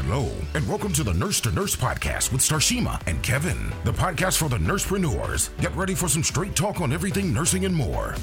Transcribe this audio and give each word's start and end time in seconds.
Hello, 0.00 0.30
and 0.54 0.66
welcome 0.68 0.92
to 0.92 1.02
the 1.02 1.12
Nurse 1.12 1.40
to 1.40 1.50
Nurse 1.50 1.74
podcast 1.74 2.30
with 2.30 2.40
Starshima 2.40 3.02
and 3.08 3.20
Kevin, 3.20 3.72
the 3.82 3.90
podcast 3.90 4.36
for 4.36 4.48
the 4.48 4.56
nursepreneurs. 4.56 5.50
Get 5.60 5.74
ready 5.74 5.92
for 5.96 6.06
some 6.06 6.22
straight 6.22 6.54
talk 6.54 6.80
on 6.80 6.92
everything 6.92 7.34
nursing 7.34 7.64
and 7.64 7.74
more. 7.74 8.14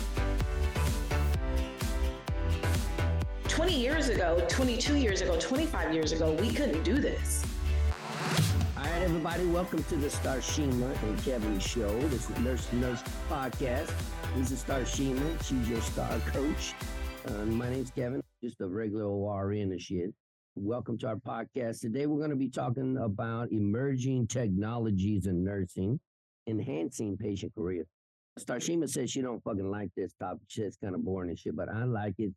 20 3.49 3.77
years 3.77 4.07
ago, 4.07 4.41
22 4.47 4.95
years 4.95 5.19
ago, 5.19 5.37
25 5.37 5.93
years 5.93 6.13
ago, 6.13 6.31
we 6.39 6.49
couldn't 6.49 6.81
do 6.83 6.97
this. 6.97 7.45
All 8.77 8.83
right, 8.85 9.01
everybody, 9.01 9.45
welcome 9.45 9.83
to 9.83 9.97
the 9.97 10.07
Starshima 10.07 11.03
and 11.03 11.23
Kevin 11.23 11.59
show. 11.59 11.99
This 12.07 12.21
is 12.21 12.27
the 12.27 12.39
Nurse 12.39 12.65
to 12.67 12.77
Nurse 12.77 13.03
podcast. 13.29 13.91
This 14.37 14.49
is 14.49 14.63
Starshima. 14.63 15.43
She's 15.43 15.69
your 15.69 15.81
star 15.81 16.19
coach. 16.27 16.73
Uh, 17.27 17.43
my 17.43 17.69
name's 17.69 17.91
Kevin, 17.91 18.21
just 18.41 18.61
a 18.61 18.65
regular 18.65 19.03
ORN 19.03 19.73
and 19.73 19.81
shit. 19.81 20.13
Welcome 20.57 20.97
to 20.99 21.07
our 21.07 21.17
podcast. 21.17 21.81
Today, 21.81 22.05
we're 22.05 22.19
going 22.19 22.29
to 22.29 22.37
be 22.37 22.49
talking 22.49 22.97
about 22.97 23.51
emerging 23.51 24.27
technologies 24.27 25.25
in 25.27 25.43
nursing, 25.43 25.99
enhancing 26.47 27.17
patient 27.17 27.53
career. 27.53 27.85
Starshima 28.39 28.87
says 28.89 29.11
she 29.11 29.21
don't 29.21 29.43
fucking 29.43 29.69
like 29.69 29.89
this 29.97 30.13
topic. 30.13 30.43
It's 30.55 30.77
kind 30.77 30.95
of 30.95 31.03
boring 31.03 31.29
and 31.29 31.37
shit, 31.37 31.57
but 31.57 31.67
I 31.67 31.83
like 31.83 32.13
it 32.19 32.31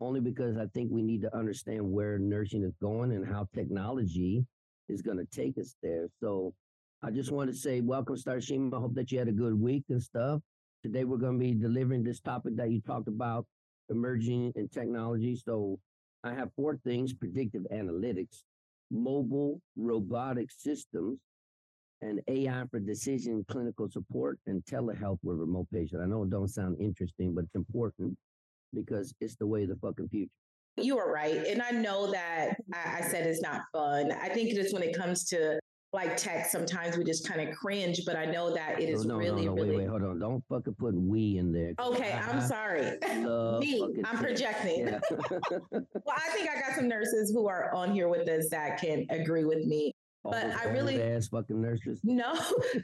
only 0.00 0.20
because 0.20 0.56
I 0.56 0.64
think 0.72 0.90
we 0.90 1.02
need 1.02 1.20
to 1.20 1.36
understand 1.36 1.82
where 1.82 2.18
nursing 2.18 2.62
is 2.62 2.72
going 2.80 3.12
and 3.12 3.28
how 3.28 3.46
technology 3.54 4.46
is 4.88 5.02
going 5.02 5.18
to 5.18 5.26
take 5.26 5.58
us 5.58 5.76
there. 5.82 6.08
So 6.22 6.54
I 7.02 7.10
just 7.10 7.30
want 7.32 7.50
to 7.50 7.54
say 7.54 7.82
welcome, 7.82 8.16
Starshima. 8.16 8.74
I 8.78 8.80
hope 8.80 8.94
that 8.94 9.12
you 9.12 9.18
had 9.18 9.28
a 9.28 9.32
good 9.32 9.60
week 9.60 9.84
and 9.90 10.02
stuff. 10.02 10.40
Today 10.82 11.04
we're 11.04 11.18
going 11.18 11.38
to 11.38 11.44
be 11.44 11.52
delivering 11.52 12.02
this 12.02 12.20
topic 12.20 12.56
that 12.56 12.70
you 12.70 12.80
talked 12.80 13.08
about, 13.08 13.44
emerging 13.90 14.54
in 14.56 14.70
technology. 14.70 15.36
So 15.36 15.78
I 16.24 16.34
have 16.34 16.50
four 16.56 16.76
things: 16.84 17.12
predictive 17.12 17.62
analytics, 17.72 18.42
mobile 18.90 19.60
robotic 19.76 20.50
systems, 20.50 21.18
and 22.02 22.20
AI 22.28 22.64
for 22.70 22.80
decision 22.80 23.44
clinical 23.48 23.90
support 23.90 24.38
and 24.46 24.64
telehealth 24.64 25.18
with 25.22 25.38
remote 25.38 25.68
patient. 25.72 26.02
I 26.02 26.06
know 26.06 26.22
it 26.22 26.30
don't 26.30 26.48
sound 26.48 26.76
interesting, 26.80 27.34
but 27.34 27.44
it's 27.44 27.54
important 27.54 28.16
because 28.74 29.14
it's 29.20 29.36
the 29.36 29.46
way 29.46 29.62
of 29.64 29.70
the 29.70 29.76
fucking 29.76 30.08
future. 30.08 30.30
You 30.76 30.98
are 30.98 31.12
right. 31.12 31.44
And 31.46 31.60
I 31.60 31.72
know 31.72 32.10
that 32.12 32.50
I, 32.72 32.98
I 32.98 33.00
said 33.02 33.26
it's 33.26 33.42
not 33.42 33.62
fun. 33.72 34.12
I 34.12 34.28
think 34.28 34.54
just 34.54 34.72
when 34.72 34.82
it 34.82 34.96
comes 34.96 35.24
to 35.26 35.58
like 35.92 36.16
tech, 36.16 36.46
sometimes 36.46 36.96
we 36.98 37.04
just 37.04 37.26
kind 37.26 37.46
of 37.46 37.54
cringe, 37.54 38.02
but 38.04 38.14
I 38.14 38.26
know 38.26 38.52
that 38.54 38.80
it 38.80 38.88
is 38.90 39.06
no, 39.06 39.14
no, 39.14 39.20
really, 39.20 39.46
no, 39.46 39.54
no, 39.54 39.62
really. 39.62 39.70
Wait, 39.70 39.78
wait, 39.78 39.88
hold 39.88 40.02
on. 40.02 40.18
Don't 40.18 40.44
fucking 40.48 40.74
put 40.74 40.94
we 40.94 41.38
in 41.38 41.50
there. 41.50 41.72
Okay, 41.80 42.12
I'm 42.12 42.40
sorry. 42.42 42.82
Me, 43.02 43.82
I'm 44.04 44.16
tech. 44.16 44.20
projecting. 44.20 44.88
Yeah. 44.88 45.00
Well, 45.70 46.16
I 46.16 46.30
think 46.30 46.48
I 46.50 46.60
got 46.60 46.76
some 46.76 46.88
nurses 46.88 47.30
who 47.30 47.48
are 47.48 47.72
on 47.74 47.92
here 47.92 48.08
with 48.08 48.28
us 48.28 48.48
that 48.50 48.80
can 48.80 49.06
agree 49.10 49.44
with 49.44 49.64
me. 49.66 49.92
All 50.24 50.32
But 50.32 50.46
I 50.46 50.64
really- 50.70 51.00
ass 51.00 51.28
fucking 51.28 51.60
nurses. 51.60 52.00
No, 52.02 52.34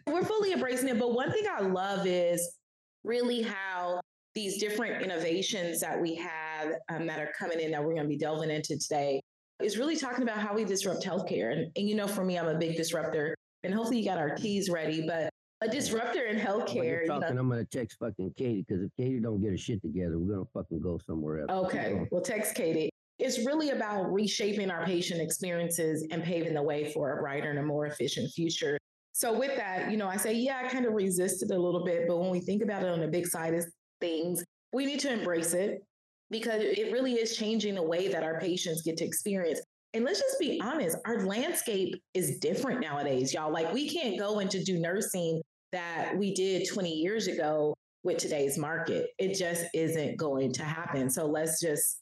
we're 0.07 0.25
fully 0.25 0.53
embracing 0.53 0.89
it. 0.89 0.99
But 0.99 1.13
one 1.15 1.31
thing 1.33 1.45
I 1.51 1.61
love 1.61 2.07
is 2.07 2.57
really 3.03 3.43
how 3.43 4.01
these 4.35 4.59
different 4.59 5.03
innovations 5.03 5.81
that 5.81 6.01
we 6.01 6.15
have 6.17 6.73
um, 6.91 7.07
that 7.07 7.21
are 7.21 7.33
coming 7.39 7.61
in 7.61 7.71
that 7.71 7.83
we're 7.83 7.95
going 7.95 8.05
to 8.05 8.09
be 8.09 8.19
delving 8.19 8.51
into 8.51 8.79
today 8.79 9.23
is 9.65 9.79
really 9.79 9.97
talking 9.97 10.23
about 10.23 10.39
how 10.39 10.55
we 10.55 10.65
disrupt 10.65 11.05
healthcare. 11.05 11.53
And, 11.53 11.71
and 11.77 11.89
you 11.89 11.95
know, 11.95 12.07
for 12.07 12.25
me, 12.25 12.39
I'm 12.39 12.49
a 12.49 12.59
big 12.59 12.77
disruptor, 12.77 13.35
and 13.63 13.75
hopefully 13.75 13.99
you 13.99 14.05
got 14.05 14.19
our 14.19 14.37
keys 14.37 14.69
ready. 14.69 15.07
But 15.07 15.31
a 15.63 15.69
disruptor 15.69 16.25
in 16.27 16.39
healthcare, 16.39 16.85
you're 16.85 17.03
you 17.03 17.09
know, 17.09 17.21
I'm 17.27 17.49
gonna 17.49 17.65
text 17.65 17.99
fucking 17.99 18.35
Katie 18.37 18.65
because 18.67 18.85
if 18.85 18.91
Katie 18.97 19.21
don't 19.21 19.41
get 19.41 19.51
her 19.51 19.57
shit 19.57 19.81
together, 19.83 20.19
we're 20.19 20.35
gonna 20.35 20.49
fucking 20.53 20.81
go 20.81 20.99
somewhere 20.99 21.41
else. 21.41 21.67
Okay, 21.67 22.07
well, 22.11 22.23
text 22.23 22.55
Katie. 22.55 22.91
It's 23.19 23.47
really 23.47 23.71
about 23.71 24.13
reshaping 24.13 24.71
our 24.71 24.85
patient 24.85 25.21
experiences 25.21 26.07
and 26.11 26.23
paving 26.23 26.55
the 26.55 26.63
way 26.63 26.93
for 26.93 27.17
a 27.17 27.23
brighter 27.23 27.49
and 27.51 27.61
a 27.61 27.63
more 27.63 27.87
efficient 27.87 28.31
future. 28.33 28.77
So, 29.13 29.39
with 29.39 29.57
that, 29.57 29.93
you 29.93 29.97
know, 29.97 30.09
I 30.09 30.17
say, 30.17 30.35
yeah, 30.35 30.61
I 30.65 30.69
kind 30.69 30.85
of 30.85 30.93
resisted 30.95 31.53
a 31.53 31.59
little 31.59 31.85
bit, 31.85 32.09
but 32.09 32.19
when 32.19 32.31
we 32.31 32.41
think 32.41 32.63
about 32.63 32.83
it 32.83 32.89
on 32.89 33.01
the 33.01 33.07
big 33.07 33.29
side 33.29 33.55
of 33.55 33.65
things, 34.01 34.45
we 34.73 34.85
need 34.85 34.99
to 35.01 35.13
embrace 35.13 35.55
it 35.55 35.85
because 36.31 36.63
it 36.63 36.93
really 36.93 37.15
is 37.15 37.37
changing 37.37 37.75
the 37.75 37.83
way 37.83 38.09
that 38.09 38.23
our 38.23 38.41
patients 38.41 38.83
get 38.83 38.97
to 38.99 39.05
experience. 39.05 39.61
And 39.93 40.05
let's 40.05 40.21
just 40.21 40.41
be 40.41 40.61
honest, 40.61 40.97
our 41.07 41.25
landscape 41.25 41.95
is 42.15 42.39
different 42.39 42.81
nowadays, 42.81 43.33
y'all. 43.33 43.53
Like, 43.53 43.73
we 43.73 43.89
can't 43.89 44.19
go 44.19 44.41
into 44.41 44.63
do 44.65 44.79
nursing 44.79 45.41
that 45.73 46.15
we 46.17 46.35
did 46.35 46.67
20 46.69 46.91
years 46.91 47.27
ago 47.29 47.75
with 48.03 48.19
today's 48.19 48.59
market. 48.59 49.11
It 49.19 49.35
just 49.39 49.67
isn't 49.73 50.17
going 50.17 50.53
to 50.55 50.65
happen. 50.65 51.09
So, 51.11 51.27
let's 51.27 51.61
just 51.61 52.01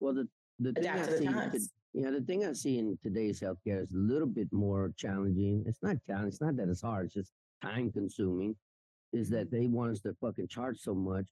Well, 0.00 0.14
the 0.14 0.28
the 0.58 0.72
thing 0.74 0.84
adapt 0.84 1.08
to 1.10 1.16
the 1.18 1.24
times. 1.24 1.70
yeah, 1.94 2.10
the 2.10 2.20
thing 2.20 2.44
I 2.44 2.52
see 2.52 2.78
in 2.78 2.98
today's 3.02 3.40
healthcare 3.40 3.82
is 3.82 3.92
a 3.92 3.96
little 3.96 4.28
bit 4.28 4.52
more 4.52 4.92
challenging. 4.98 5.64
It's 5.66 5.82
not 5.82 5.96
challenging. 6.06 6.28
It's 6.28 6.40
not 6.42 6.56
that 6.56 6.68
it's 6.68 6.82
hard. 6.82 7.06
It's 7.06 7.14
just 7.14 7.32
time 7.62 7.90
consuming. 7.90 8.54
Is 9.14 9.30
that 9.30 9.50
they 9.50 9.66
want 9.66 9.92
us 9.92 10.00
to 10.02 10.14
fucking 10.20 10.48
charge 10.48 10.78
so 10.78 10.94
much. 10.94 11.24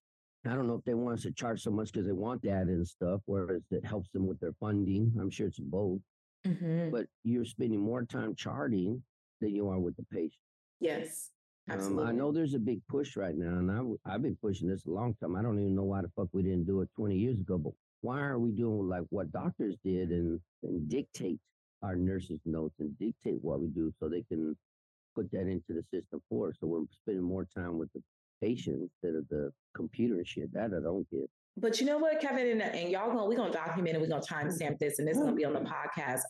I 0.47 0.55
don't 0.55 0.67
know 0.67 0.77
if 0.77 0.85
they 0.85 0.95
want 0.95 1.19
us 1.19 1.23
to 1.25 1.33
charge 1.33 1.63
so 1.63 1.71
much 1.71 1.93
because 1.93 2.07
they 2.07 2.13
want 2.13 2.43
that 2.43 2.67
and 2.69 2.87
stuff, 2.87 3.21
whereas 3.27 3.63
it 3.71 3.85
helps 3.85 4.11
them 4.11 4.27
with 4.27 4.39
their 4.41 4.53
funding. 4.61 5.13
I'm 5.21 5.31
sure 5.31 5.49
it's 5.49 5.59
both. 5.59 6.01
Mhm. 6.47 6.91
But 6.93 7.07
you're 7.25 7.45
spending 7.45 7.81
more 7.81 8.05
time 8.05 8.35
charting 8.37 9.03
than 9.41 9.55
you 9.55 9.69
are 9.69 9.79
with 9.81 9.97
the 9.97 10.05
patient. 10.05 10.41
Yes, 10.81 11.33
Um, 11.69 11.75
absolutely. 11.75 12.05
I 12.07 12.13
know 12.13 12.31
there's 12.33 12.55
a 12.55 12.59
big 12.59 12.87
push 12.87 13.17
right 13.17 13.37
now, 13.37 13.59
and 13.59 13.71
I, 13.71 13.77
w- 13.79 13.99
I've 14.05 14.23
been 14.23 14.37
pushing 14.37 14.69
this 14.69 14.87
a 14.87 14.91
long 14.91 15.15
time. 15.15 15.35
I 15.35 15.43
don't 15.43 15.59
even 15.59 15.75
know 15.75 15.85
why 15.85 16.03
the 16.03 16.09
fuck 16.11 16.29
we 16.33 16.43
didn't 16.43 16.65
do 16.67 16.81
it 16.83 16.89
20 16.95 17.19
years 17.19 17.39
ago, 17.41 17.59
but 17.59 17.73
why 18.01 18.21
are 18.21 18.39
we 18.39 18.53
doing 18.53 18.89
like 18.89 19.05
what 19.11 19.33
doctors 19.33 19.77
did 19.85 20.11
and, 20.13 20.41
and 20.63 20.89
dictate 20.89 21.41
our 21.83 21.97
nurses' 21.97 22.41
notes 22.47 22.77
and 22.79 22.97
dictate 22.99 23.43
what 23.43 23.61
we 23.61 23.69
do 23.69 23.93
so 23.99 24.09
they 24.09 24.23
can 24.23 24.57
put 25.17 25.31
that 25.33 25.49
into 25.49 25.73
the 25.75 25.83
system 25.93 26.23
for 26.29 26.49
us? 26.51 26.57
So 26.61 26.69
we're 26.69 26.85
spending 26.93 27.25
more 27.25 27.45
time 27.45 27.77
with 27.77 27.93
the 27.93 28.03
patient 28.41 28.83
instead 28.83 29.17
of 29.19 29.29
the 29.29 29.51
computer 29.75 30.23
shit. 30.25 30.53
That 30.53 30.73
I 30.77 30.83
don't 30.83 31.09
get. 31.11 31.29
But 31.57 31.81
you 31.81 31.87
know 31.87 31.99
what, 31.99 32.21
Kevin, 32.21 32.49
and, 32.49 32.63
and 32.63 32.91
y'all 32.91 33.09
gonna 33.09 33.27
we're 33.27 33.37
gonna 33.37 33.53
document 33.53 33.97
it, 33.97 34.01
we're 34.01 34.09
gonna 34.09 34.23
timestamp 34.23 34.79
this, 34.79 34.99
and 34.99 35.07
this 35.09 35.17
is 35.17 35.23
gonna 35.23 35.35
be 35.35 35.45
on 35.45 35.55
the 35.55 35.61
podcast. 35.61 36.21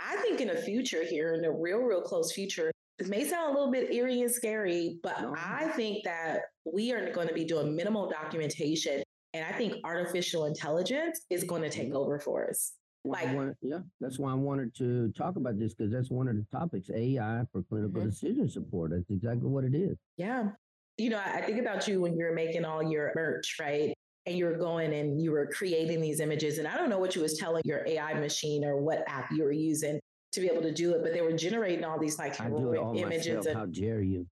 I 0.00 0.16
think 0.16 0.40
in 0.40 0.48
the 0.48 0.56
future 0.56 1.04
here, 1.04 1.34
in 1.34 1.42
the 1.42 1.50
real, 1.50 1.78
real 1.80 2.00
close 2.00 2.32
future, 2.32 2.70
it 2.98 3.08
may 3.08 3.24
sound 3.24 3.50
a 3.50 3.52
little 3.58 3.72
bit 3.72 3.92
eerie 3.92 4.22
and 4.22 4.30
scary, 4.30 4.98
but 5.02 5.20
No. 5.20 5.34
I 5.36 5.68
think 5.74 6.04
that 6.04 6.42
we 6.64 6.92
are 6.92 7.12
going 7.12 7.26
to 7.28 7.34
be 7.34 7.44
doing 7.44 7.74
minimal 7.74 8.08
documentation, 8.08 9.02
and 9.34 9.44
I 9.44 9.52
think 9.58 9.74
artificial 9.84 10.44
intelligence 10.46 11.20
is 11.30 11.42
going 11.42 11.62
to 11.62 11.68
take 11.70 11.92
over 11.94 12.20
for 12.20 12.48
us. 12.48 12.74
I 13.04 13.08
Like- 13.08 13.34
wanted- 13.34 13.56
yeah, 13.60 13.80
that's 14.00 14.18
why 14.20 14.30
I 14.30 14.34
wanted 14.34 14.72
to 14.76 15.10
talk 15.12 15.34
about 15.36 15.58
this 15.58 15.74
because 15.74 15.90
that's 15.92 16.10
one 16.10 16.28
of 16.28 16.36
the 16.36 16.46
topics 16.52 16.90
AI 16.90 17.44
for 17.52 17.62
clinical 17.64 18.02
Mhm. 18.02 18.10
decision 18.10 18.48
support. 18.48 18.92
That's 18.92 19.10
exactly 19.10 19.48
what 19.48 19.64
it 19.64 19.74
is. 19.74 19.96
Yeah. 20.16 20.50
You 20.98 21.10
know, 21.10 21.20
I 21.24 21.40
think 21.42 21.60
about 21.60 21.86
you 21.86 22.00
when 22.00 22.16
you're 22.16 22.34
making 22.34 22.64
all 22.64 22.82
your 22.82 23.12
merch, 23.14 23.56
right? 23.60 23.94
And 24.26 24.36
you're 24.36 24.58
going 24.58 24.92
and 24.94 25.22
you 25.22 25.30
were 25.30 25.46
creating 25.46 26.00
these 26.00 26.20
images. 26.20 26.58
And 26.58 26.66
I 26.66 26.76
don't 26.76 26.90
know 26.90 26.98
what 26.98 27.14
you 27.14 27.22
was 27.22 27.38
telling 27.38 27.62
your 27.64 27.86
AI 27.86 28.14
machine 28.14 28.64
or 28.64 28.76
what 28.76 29.04
app 29.06 29.30
you 29.30 29.44
were 29.44 29.52
using 29.52 30.00
to 30.32 30.40
be 30.40 30.48
able 30.48 30.62
to 30.62 30.72
do 30.72 30.92
it, 30.92 31.02
but 31.02 31.14
they 31.14 31.22
were 31.22 31.32
generating 31.32 31.84
all 31.84 31.98
these 31.98 32.18
like 32.18 32.38
I 32.40 32.48
do 32.48 32.72
it 32.72 32.78
all 32.78 32.96
images. 32.96 33.26
myself. 33.28 33.46
And, 33.46 33.56
How 33.56 33.66
dare 33.66 34.02
you? 34.02 34.26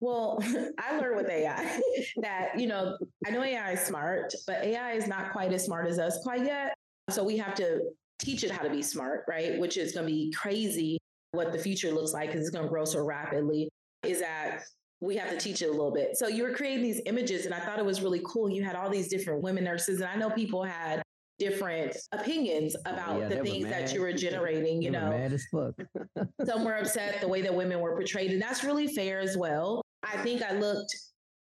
well, 0.00 0.38
I 0.78 0.98
learned 0.98 1.16
with 1.16 1.28
AI 1.28 1.80
that, 2.22 2.58
you 2.58 2.66
know, 2.66 2.96
I 3.26 3.30
know 3.30 3.42
AI 3.42 3.72
is 3.72 3.80
smart, 3.80 4.32
but 4.46 4.62
AI 4.62 4.92
is 4.92 5.06
not 5.06 5.32
quite 5.32 5.52
as 5.52 5.64
smart 5.64 5.88
as 5.88 5.98
us 5.98 6.18
quite 6.22 6.44
yet. 6.44 6.74
So 7.10 7.24
we 7.24 7.36
have 7.38 7.54
to 7.56 7.80
teach 8.18 8.44
it 8.44 8.50
how 8.50 8.62
to 8.62 8.70
be 8.70 8.82
smart, 8.82 9.24
right? 9.28 9.58
Which 9.58 9.76
is 9.76 9.92
going 9.92 10.06
to 10.06 10.12
be 10.12 10.32
crazy 10.32 10.98
what 11.32 11.52
the 11.52 11.58
future 11.58 11.90
looks 11.90 12.12
like 12.12 12.28
because 12.28 12.42
it's 12.42 12.50
going 12.50 12.64
to 12.64 12.68
grow 12.68 12.84
so 12.84 13.04
rapidly. 13.04 13.68
Is 14.02 14.20
that 14.20 14.62
we 15.00 15.16
have 15.16 15.30
to 15.30 15.36
teach 15.38 15.62
it 15.62 15.66
a 15.66 15.70
little 15.70 15.92
bit. 15.92 16.16
So 16.16 16.28
you 16.28 16.42
were 16.42 16.52
creating 16.52 16.82
these 16.82 17.00
images, 17.06 17.46
and 17.46 17.54
I 17.54 17.60
thought 17.60 17.78
it 17.78 17.84
was 17.84 18.02
really 18.02 18.22
cool. 18.24 18.50
You 18.50 18.64
had 18.64 18.76
all 18.76 18.90
these 18.90 19.08
different 19.08 19.42
women 19.42 19.64
nurses, 19.64 20.00
and 20.00 20.08
I 20.08 20.16
know 20.16 20.30
people 20.30 20.62
had 20.62 21.02
different 21.38 21.94
opinions 22.12 22.74
about 22.86 23.20
yeah, 23.20 23.28
the 23.28 23.36
things 23.42 23.66
that 23.66 23.92
you 23.92 24.00
were 24.00 24.12
generating. 24.12 24.80
You 24.80 24.90
They 24.90 24.98
know, 24.98 25.10
mad 25.10 25.32
as 25.32 25.44
fuck. 25.52 25.74
some 26.46 26.64
were 26.64 26.76
upset 26.76 27.20
the 27.20 27.28
way 27.28 27.42
that 27.42 27.54
women 27.54 27.80
were 27.80 27.94
portrayed, 27.94 28.32
and 28.32 28.40
that's 28.40 28.64
really 28.64 28.86
fair 28.86 29.20
as 29.20 29.36
well. 29.36 29.82
I 30.02 30.16
think 30.18 30.42
I 30.42 30.52
looked. 30.52 30.94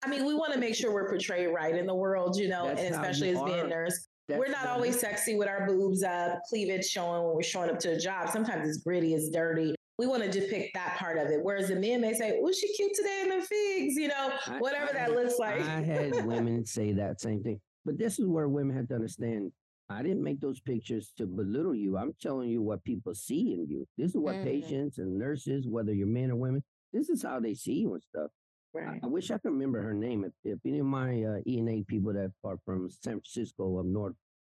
I 0.03 0.07
mean, 0.07 0.25
we 0.25 0.35
want 0.35 0.53
to 0.53 0.59
make 0.59 0.75
sure 0.75 0.93
we're 0.93 1.09
portrayed 1.09 1.49
right 1.53 1.75
in 1.75 1.85
the 1.87 1.95
world, 1.95 2.37
you 2.37 2.47
know, 2.47 2.67
That's 2.67 2.81
and 2.81 2.93
especially 2.93 3.29
as 3.29 3.41
being 3.43 3.61
are. 3.61 3.67
nurse. 3.67 4.07
That's 4.27 4.39
we're 4.39 4.51
not 4.51 4.67
always 4.67 4.99
sexy 4.99 5.35
with 5.35 5.47
our 5.47 5.67
boobs 5.67 6.03
up, 6.03 6.39
cleavage 6.49 6.85
showing 6.85 7.23
when 7.25 7.35
we're 7.35 7.43
showing 7.43 7.69
up 7.69 7.79
to 7.79 7.89
the 7.89 7.99
job. 7.99 8.29
Sometimes 8.29 8.67
it's 8.67 8.79
gritty, 8.79 9.13
it's 9.13 9.29
dirty. 9.29 9.74
We 9.97 10.07
want 10.07 10.23
to 10.23 10.29
depict 10.31 10.73
that 10.73 10.97
part 10.97 11.17
of 11.17 11.29
it. 11.29 11.39
Whereas 11.41 11.69
the 11.69 11.75
men 11.77 12.01
may 12.01 12.13
say, 12.13 12.37
"Oh, 12.41 12.51
she 12.51 12.71
cute 12.73 12.93
today 12.93 13.21
in 13.23 13.29
the 13.29 13.45
figs," 13.45 13.95
you 13.95 14.09
know, 14.09 14.33
I- 14.47 14.59
whatever 14.59 14.89
I 14.89 14.93
that 14.93 15.11
looks 15.13 15.39
like. 15.39 15.61
I 15.61 15.81
had 15.81 16.11
women 16.25 16.65
say 16.65 16.91
that 16.93 17.21
same 17.21 17.41
thing. 17.43 17.61
But 17.85 17.97
this 17.97 18.19
is 18.19 18.25
where 18.25 18.49
women 18.49 18.75
have 18.75 18.87
to 18.89 18.95
understand. 18.95 19.51
I 19.89 20.01
didn't 20.01 20.23
make 20.23 20.41
those 20.41 20.59
pictures 20.59 21.13
to 21.17 21.27
belittle 21.27 21.75
you. 21.75 21.95
I'm 21.97 22.13
telling 22.19 22.49
you 22.49 22.61
what 22.61 22.83
people 22.83 23.13
see 23.13 23.53
in 23.53 23.67
you. 23.69 23.87
This 23.97 24.11
is 24.11 24.17
what 24.17 24.35
Mhm. 24.37 24.43
patients 24.43 24.97
and 24.97 25.17
nurses, 25.17 25.67
whether 25.67 25.93
you're 25.93 26.07
men 26.07 26.31
or 26.31 26.35
women, 26.35 26.63
this 26.91 27.07
is 27.09 27.21
how 27.21 27.39
they 27.39 27.53
see 27.53 27.75
you 27.81 27.93
and 27.93 28.01
stuff. 28.03 28.31
I, 28.75 28.79
right. 28.79 28.99
I 29.03 29.07
wish 29.07 29.29
I 29.31 29.37
could 29.37 29.51
remember 29.51 29.81
her 29.81 29.93
name. 29.93 30.25
If, 30.25 30.33
if 30.43 30.59
any 30.65 30.79
of 30.79 30.87
my 30.87 31.23
uh, 31.23 31.39
E 31.45 31.59
and 31.59 31.69
A 31.69 31.83
people 31.83 32.11
that 32.13 32.31
are 32.43 32.57
from 32.65 32.89
San 32.89 33.13
Francisco 33.21 33.77
up 33.77 33.85
north 33.85 34.15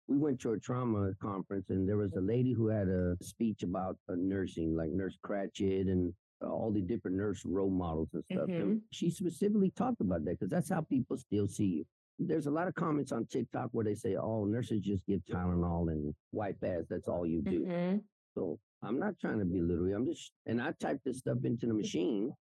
we 0.10 0.18
went 0.18 0.42
to 0.42 0.54
a 0.54 0.60
trauma 0.60 1.12
conference 1.22 1.70
and 1.70 1.88
there 1.88 1.98
was 1.98 2.14
a 2.16 2.22
lady 2.22 2.52
who 2.52 2.68
had 2.68 2.88
a 2.88 3.16
speech 3.22 3.62
about 3.62 3.96
uh, 4.10 4.16
nursing, 4.18 4.76
like 4.76 4.90
Nurse 4.92 5.18
Ratched 5.26 5.82
and 5.82 6.12
all 6.42 6.72
the 6.74 6.82
different 6.82 7.16
nurse 7.16 7.44
role 7.46 7.70
models 7.70 8.10
and 8.14 8.24
stuff. 8.26 8.48
Mhm. 8.50 8.62
And 8.62 8.82
she 8.92 9.12
specifically 9.12 9.70
talked 9.72 10.02
about 10.02 10.26
that 10.26 10.40
because 10.40 10.50
that's 10.50 10.70
how 10.70 10.82
people 10.82 11.16
still 11.18 11.48
see 11.48 11.66
you. 11.68 11.86
There's 12.18 12.48
a 12.48 12.52
lot 12.52 12.68
of 12.68 12.74
comments 12.74 13.12
on 13.12 13.28
TikTok 13.28 13.70
where 13.72 13.86
they 13.86 13.94
say, 13.96 14.16
"Oh, 14.16 14.46
nurses 14.46 14.82
just 14.82 15.06
give 15.06 15.22
Tylenol 15.26 15.92
and 15.92 16.14
wipe 16.32 16.62
ass. 16.64 16.86
That's 16.90 17.08
all 17.08 17.26
you 17.26 17.42
do." 17.44 17.62
Mhm. 17.66 18.04
So 18.34 18.60
I'm 18.82 18.98
not 19.00 19.20
trying 19.20 19.40
to 19.40 19.46
belittle 19.46 19.88
you. 19.90 19.96
I'm 19.96 20.06
just, 20.08 20.32
and 20.48 20.62
I 20.62 20.72
typed 20.80 21.04
this 21.06 21.20
stuff 21.20 21.38
into 21.44 21.68
the 21.68 21.74
machine. 21.74 22.34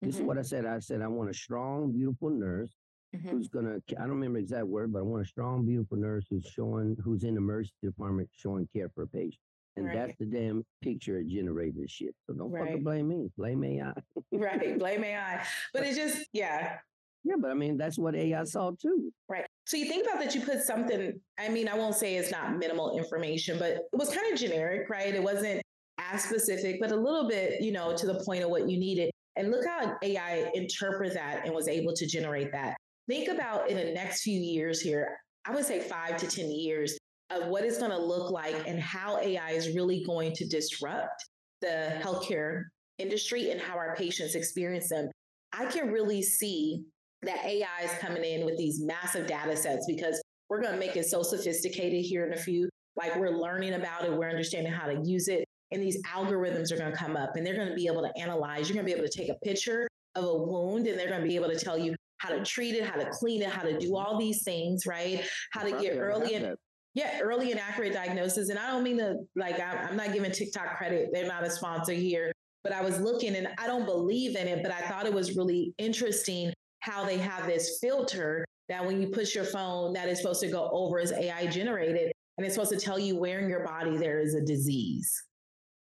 This 0.00 0.14
is 0.16 0.20
Mhm. 0.22 0.26
what 0.26 0.38
I 0.38 0.42
said. 0.42 0.64
I 0.64 0.78
said 0.78 1.02
I 1.02 1.08
want 1.08 1.30
a 1.30 1.34
strong, 1.34 1.92
beautiful 1.92 2.30
nurse 2.30 2.72
Mhm. 3.14 3.30
who's 3.30 3.48
gonna. 3.48 3.76
I 3.90 4.00
don't 4.00 4.10
remember 4.10 4.38
the 4.38 4.42
exact 4.44 4.66
word, 4.66 4.92
but 4.92 5.00
I 5.00 5.02
want 5.02 5.22
a 5.22 5.26
strong, 5.26 5.64
beautiful 5.64 5.96
nurse 5.96 6.26
who's 6.28 6.46
showing, 6.46 6.96
who's 7.02 7.24
in 7.24 7.34
the 7.34 7.38
emergency 7.38 7.74
department 7.82 8.28
showing 8.32 8.68
care 8.74 8.88
for 8.94 9.02
a 9.02 9.06
patient. 9.08 9.40
And 9.76 9.86
Right. 9.86 9.94
that's 9.94 10.16
the 10.18 10.24
damn 10.26 10.64
picture 10.82 11.18
it 11.18 11.28
generated 11.28 11.76
this 11.76 11.90
shit. 11.90 12.14
So 12.26 12.32
don't 12.34 12.50
fucking 12.50 12.82
blame 12.82 13.08
me. 13.08 13.30
Blame 13.36 13.62
AI. 13.62 13.92
Right. 14.32 14.78
Blame 14.78 15.04
AI. 15.04 15.44
But 15.74 15.84
it 15.84 15.94
just, 15.94 16.26
yeah. 16.32 16.78
yeah, 17.24 17.34
but 17.38 17.50
I 17.50 17.54
mean 17.54 17.76
that's 17.76 17.98
what 17.98 18.14
AI 18.14 18.42
saw 18.44 18.70
too. 18.70 19.12
Right. 19.28 19.44
So 19.66 19.76
you 19.76 19.86
think 19.86 20.06
about 20.06 20.18
that 20.22 20.34
you 20.34 20.40
put 20.40 20.62
something, 20.62 21.20
I 21.38 21.48
mean, 21.50 21.68
I 21.68 21.76
won't 21.76 21.94
say 21.94 22.16
it's 22.16 22.30
not 22.32 22.56
minimal 22.56 22.96
information, 22.96 23.58
but 23.58 23.72
it 23.72 23.82
was 23.92 24.08
kind 24.14 24.32
of 24.32 24.38
generic, 24.38 24.88
right? 24.88 25.14
It 25.14 25.22
wasn't 25.22 25.60
as 25.98 26.22
specific, 26.24 26.80
but 26.80 26.90
a 26.92 26.96
little 26.96 27.28
bit, 27.28 27.60
you 27.62 27.72
know, 27.72 27.94
to 27.96 28.06
the 28.06 28.22
point 28.24 28.44
of 28.44 28.50
what 28.50 28.70
you 28.70 28.78
needed. 28.78 29.10
And 29.36 29.50
look 29.50 29.66
how 29.66 29.94
AI 30.02 30.50
interpret 30.54 31.12
that 31.12 31.44
and 31.44 31.54
was 31.54 31.68
able 31.68 31.92
to 31.94 32.06
generate 32.06 32.50
that. 32.52 32.76
Think 33.08 33.28
about 33.28 33.70
in 33.70 33.76
the 33.76 33.92
next 33.92 34.22
few 34.22 34.38
years 34.38 34.80
here, 34.80 35.16
I 35.46 35.54
would 35.54 35.64
say 35.64 35.80
five 35.80 36.16
to 36.16 36.26
10 36.26 36.50
years 36.50 36.98
of 37.30 37.48
what 37.48 37.64
it's 37.64 37.78
going 37.78 37.92
to 37.92 37.98
look 37.98 38.30
like 38.30 38.54
and 38.66 38.80
how 38.80 39.18
AI 39.18 39.50
is 39.50 39.74
really 39.74 40.02
going 40.04 40.32
to 40.34 40.46
disrupt 40.46 41.24
the 41.60 42.00
healthcare 42.02 42.64
industry 42.98 43.50
and 43.50 43.60
how 43.60 43.76
our 43.76 43.94
patients 43.94 44.34
experience 44.34 44.88
them. 44.88 45.08
I 45.52 45.66
can 45.66 45.92
really 45.92 46.22
see 46.22 46.82
that 47.22 47.44
AI 47.44 47.84
is 47.84 47.92
coming 48.00 48.24
in 48.24 48.44
with 48.44 48.58
these 48.58 48.82
massive 48.82 49.26
data 49.26 49.56
sets 49.56 49.86
because 49.86 50.20
we're 50.48 50.60
going 50.60 50.74
to 50.74 50.78
make 50.78 50.96
it 50.96 51.06
so 51.06 51.22
sophisticated 51.22 52.04
here 52.04 52.26
in 52.26 52.32
a 52.32 52.36
few. 52.36 52.68
Like 52.96 53.16
we're 53.16 53.30
learning 53.30 53.74
about 53.74 54.04
it, 54.04 54.12
we're 54.12 54.28
understanding 54.28 54.72
how 54.72 54.86
to 54.86 55.00
use 55.04 55.28
it, 55.28 55.44
and 55.70 55.82
these 55.82 56.00
algorithms 56.04 56.72
are 56.72 56.76
going 56.76 56.90
to 56.90 56.96
come 56.96 57.16
up 57.16 57.36
and 57.36 57.46
they're 57.46 57.56
going 57.56 57.68
to 57.68 57.74
be 57.74 57.86
able 57.86 58.02
to 58.02 58.20
analyze. 58.20 58.68
You're 58.68 58.74
going 58.74 58.86
to 58.86 58.92
be 58.92 58.98
able 58.98 59.08
to 59.08 59.16
take 59.16 59.28
a 59.28 59.38
picture 59.44 59.86
of 60.14 60.24
a 60.24 60.34
wound 60.34 60.86
and 60.86 60.98
they're 60.98 61.08
going 61.08 61.20
to 61.20 61.28
be 61.28 61.36
able 61.36 61.50
to 61.50 61.58
tell 61.58 61.76
you 61.78 61.94
how 62.18 62.30
to 62.30 62.44
treat 62.44 62.74
it, 62.74 62.84
how 62.84 62.96
to 62.96 63.08
clean 63.10 63.42
it, 63.42 63.48
how 63.48 63.62
to 63.62 63.78
do 63.78 63.96
all 63.96 64.18
these 64.18 64.42
things, 64.42 64.86
right? 64.86 65.24
How 65.52 65.62
to 65.62 65.70
get 65.80 65.96
early 65.98 66.34
and 66.34 66.56
yeah, 66.94 67.20
early 67.20 67.50
and 67.50 67.60
accurate 67.60 67.92
diagnosis. 67.92 68.48
And 68.48 68.58
I 68.58 68.68
don't 68.68 68.82
mean 68.82 68.96
to 68.98 69.16
like 69.34 69.60
I'm, 69.60 69.88
I'm 69.90 69.96
not 69.96 70.12
giving 70.12 70.32
TikTok 70.32 70.78
credit; 70.78 71.10
they're 71.12 71.26
not 71.28 71.44
a 71.44 71.50
sponsor 71.50 71.92
here. 71.92 72.32
But 72.64 72.72
I 72.72 72.80
was 72.82 72.98
looking, 73.00 73.36
and 73.36 73.48
I 73.58 73.66
don't 73.66 73.84
believe 73.84 74.34
in 74.34 74.48
it. 74.48 74.62
But 74.62 74.72
I 74.72 74.80
thought 74.82 75.06
it 75.06 75.12
was 75.12 75.36
really 75.36 75.74
interesting 75.78 76.52
how 76.80 77.04
they 77.04 77.18
have 77.18 77.46
this 77.46 77.78
filter 77.80 78.44
that 78.68 78.84
when 78.84 79.00
you 79.00 79.08
push 79.08 79.34
your 79.34 79.44
phone, 79.44 79.92
that 79.92 80.08
is 80.08 80.18
supposed 80.18 80.40
to 80.40 80.48
go 80.48 80.68
over 80.72 80.98
as 80.98 81.12
AI 81.12 81.46
generated, 81.46 82.10
and 82.38 82.46
it's 82.46 82.54
supposed 82.54 82.72
to 82.72 82.78
tell 82.78 82.98
you 82.98 83.16
where 83.16 83.40
in 83.40 83.48
your 83.48 83.64
body 83.64 83.96
there 83.96 84.20
is 84.20 84.34
a 84.34 84.40
disease. 84.40 85.12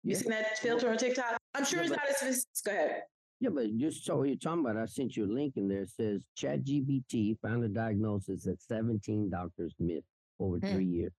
You 0.02 0.12
Yeah. 0.12 0.18
seen 0.18 0.30
that 0.30 0.58
filter 0.58 0.90
on 0.90 0.98
TikTok? 0.98 1.38
I'm 1.54 1.64
sure 1.64 1.78
Yeah, 1.78 1.92
it's 1.92 2.22
not 2.22 2.28
as. 2.28 2.46
Go 2.66 2.72
ahead. 2.72 3.02
Yeah, 3.40 3.50
but 3.50 3.76
just 3.76 4.04
so 4.04 4.22
you're 4.22 4.36
talking 4.36 4.60
about, 4.60 4.76
I 4.76 4.86
sent 4.86 5.16
you 5.16 5.24
a 5.24 5.32
link 5.32 5.54
in 5.56 5.68
there. 5.68 5.82
It 5.82 5.90
says 5.90 6.24
ChatGPT 6.38 7.38
found 7.40 7.64
a 7.64 7.68
diagnosis 7.68 8.44
that 8.44 8.62
17 8.62 9.28
doctors 9.30 9.74
missed 9.78 10.06
over 10.38 10.58
Hmm. 10.58 10.72
three 10.72 10.86
years. 10.86 11.12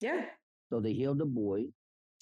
Yeah. 0.00 0.26
So 0.70 0.80
they 0.80 0.92
healed 0.92 1.20
a 1.20 1.26
boy. 1.26 1.66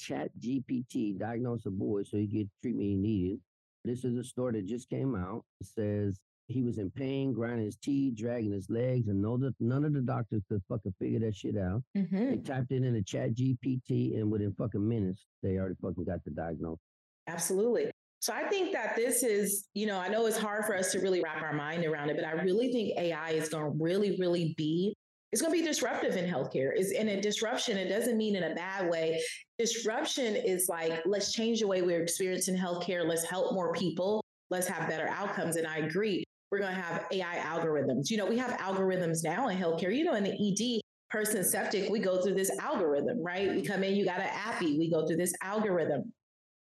ChatGPT 0.01 1.19
diagnosed 1.19 1.67
a 1.67 1.71
boy 1.71 2.03
so 2.05 2.17
he 2.17 2.27
get 2.27 2.49
treatment 2.63 2.89
he 2.89 2.95
needed. 2.95 3.41
This 3.85 4.05
is 4.05 4.17
a 4.17 4.25
story 4.25 4.53
that 4.61 4.67
just 4.67 4.89
came 4.89 5.15
out. 5.15 5.45
It 5.61 5.67
says 5.67 6.19
he 6.49 6.63
was 6.63 6.79
in 6.79 6.91
pain, 6.91 7.33
grinding 7.33 7.67
his 7.67 7.77
teeth, 7.77 8.17
dragging 8.17 8.53
his 8.53 8.69
legs, 8.71 9.09
and 9.09 9.21
none 9.23 9.43
of 9.45 9.55
none 9.61 9.85
of 9.85 9.93
the 9.93 10.01
doctors 10.01 10.43
could 10.49 10.63
fucking 10.69 10.95
figure 10.99 11.21
that 11.21 11.35
shit 11.37 11.57
out. 11.57 11.83
hmm 11.95 12.31
They 12.31 12.37
typed 12.39 12.71
it 12.73 12.83
into 12.83 13.01
ChatGPT, 13.03 14.19
and 14.19 14.31
within 14.31 14.53
fucking 14.55 14.87
minutes, 14.87 15.27
they 15.43 15.59
already 15.59 15.75
fucking 15.83 16.05
got 16.05 16.25
the 16.25 16.31
diagnosis. 16.31 16.81
Absolutely. 17.27 17.91
So 18.25 18.33
I 18.33 18.45
think 18.45 18.73
that 18.73 18.97
this 18.97 19.23
is, 19.23 19.69
you 19.75 19.87
know, 19.87 19.99
I 19.99 20.09
know 20.09 20.25
it's 20.25 20.39
hard 20.39 20.65
for 20.65 20.75
us 20.75 20.91
to 20.93 20.99
really 20.99 21.21
wrap 21.21 21.43
our 21.43 21.53
mind 21.53 21.85
around 21.85 22.09
it, 22.09 22.17
but 22.17 22.25
I 22.25 22.33
really 22.33 22.73
think 22.73 22.97
AI 22.97 23.33
is 23.33 23.51
going 23.51 23.71
to 23.71 23.79
really, 23.79 24.17
really 24.19 24.55
be, 24.57 24.95
it's 25.31 25.43
going 25.43 25.53
to 25.53 25.61
be 25.61 25.63
disruptive 25.63 26.17
in 26.17 26.25
healthcare. 26.25 26.75
Is 26.75 26.93
in 26.93 27.11
a 27.11 27.21
disruption, 27.21 27.77
it 27.77 27.91
doesn't 27.91 28.17
mean 28.17 28.35
in 28.35 28.45
a 28.45 28.55
bad 28.55 28.89
way. 28.89 29.21
Disruption 29.59 30.37
is 30.37 30.71
like, 30.71 31.03
let's 31.05 31.35
change 31.35 31.61
the 31.61 31.67
way 31.67 31.83
we're 31.83 32.01
experiencing 32.01 32.57
healthcare. 32.57 33.07
Let's 33.07 33.25
help 33.25 33.53
more 33.53 33.75
people. 33.75 34.25
Let's 34.49 34.69
have 34.69 34.89
better 34.89 35.09
outcomes. 35.09 35.57
And 35.57 35.67
I 35.67 35.81
agree. 35.81 36.25
We're 36.51 36.61
going 36.61 36.75
to 36.75 36.81
have 36.81 37.05
AI 37.13 37.37
algorithms. 37.45 38.09
You 38.09 38.17
know, 38.17 38.25
we 38.25 38.39
have 38.39 38.53
algorithms 38.53 39.23
now 39.23 39.49
in 39.49 39.59
healthcare. 39.59 39.95
You 39.95 40.05
know, 40.05 40.15
in 40.15 40.25
the 40.25 40.33
ED, 40.33 40.81
person 41.11 41.45
septic, 41.45 41.91
we 41.91 41.99
go 41.99 42.23
through 42.23 42.37
this 42.37 42.59
algorithm, 42.59 43.23
right? 43.23 43.55
We 43.55 43.61
come 43.61 43.85
in, 43.85 43.95
you 43.95 44.07
got 44.07 44.21
an 44.21 44.31
appy, 44.33 44.79
we 44.79 44.91
go 44.91 45.07
through 45.07 45.19
this 45.19 45.35
algorithm. 45.43 46.11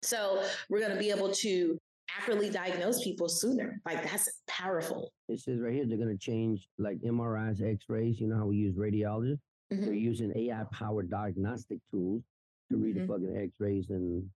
So 0.03 0.43
we're 0.69 0.81
going 0.81 0.93
to 0.93 0.99
be 0.99 1.11
able 1.11 1.31
to 1.33 1.79
accurately 2.19 2.51
diagnose 2.51 3.03
people 3.05 3.29
sooner. 3.29 3.81
Like 3.87 4.03
that's 4.03 4.29
powerful. 4.49 5.13
It 5.29 5.41
says 5.41 5.61
right 5.61 5.73
here 5.75 5.87
they're 5.87 5.99
going 5.99 6.09
to 6.09 6.19
change 6.19 6.69
like 6.79 6.99
MRIs, 7.03 7.63
X-rays. 7.63 8.21
You 8.21 8.29
know 8.29 8.37
how 8.37 8.47
we 8.47 8.57
use 8.57 8.75
radiologists. 8.77 9.39
They're 9.71 9.79
Mhm. 9.93 10.01
using 10.01 10.33
AI-powered 10.37 11.11
diagnostic 11.11 11.79
tools 11.93 12.23
to 12.71 12.77
read 12.77 12.97
Mhm. 12.97 13.01
the 13.03 13.07
fucking 13.07 13.37
X-rays 13.37 13.91
and 13.91 14.29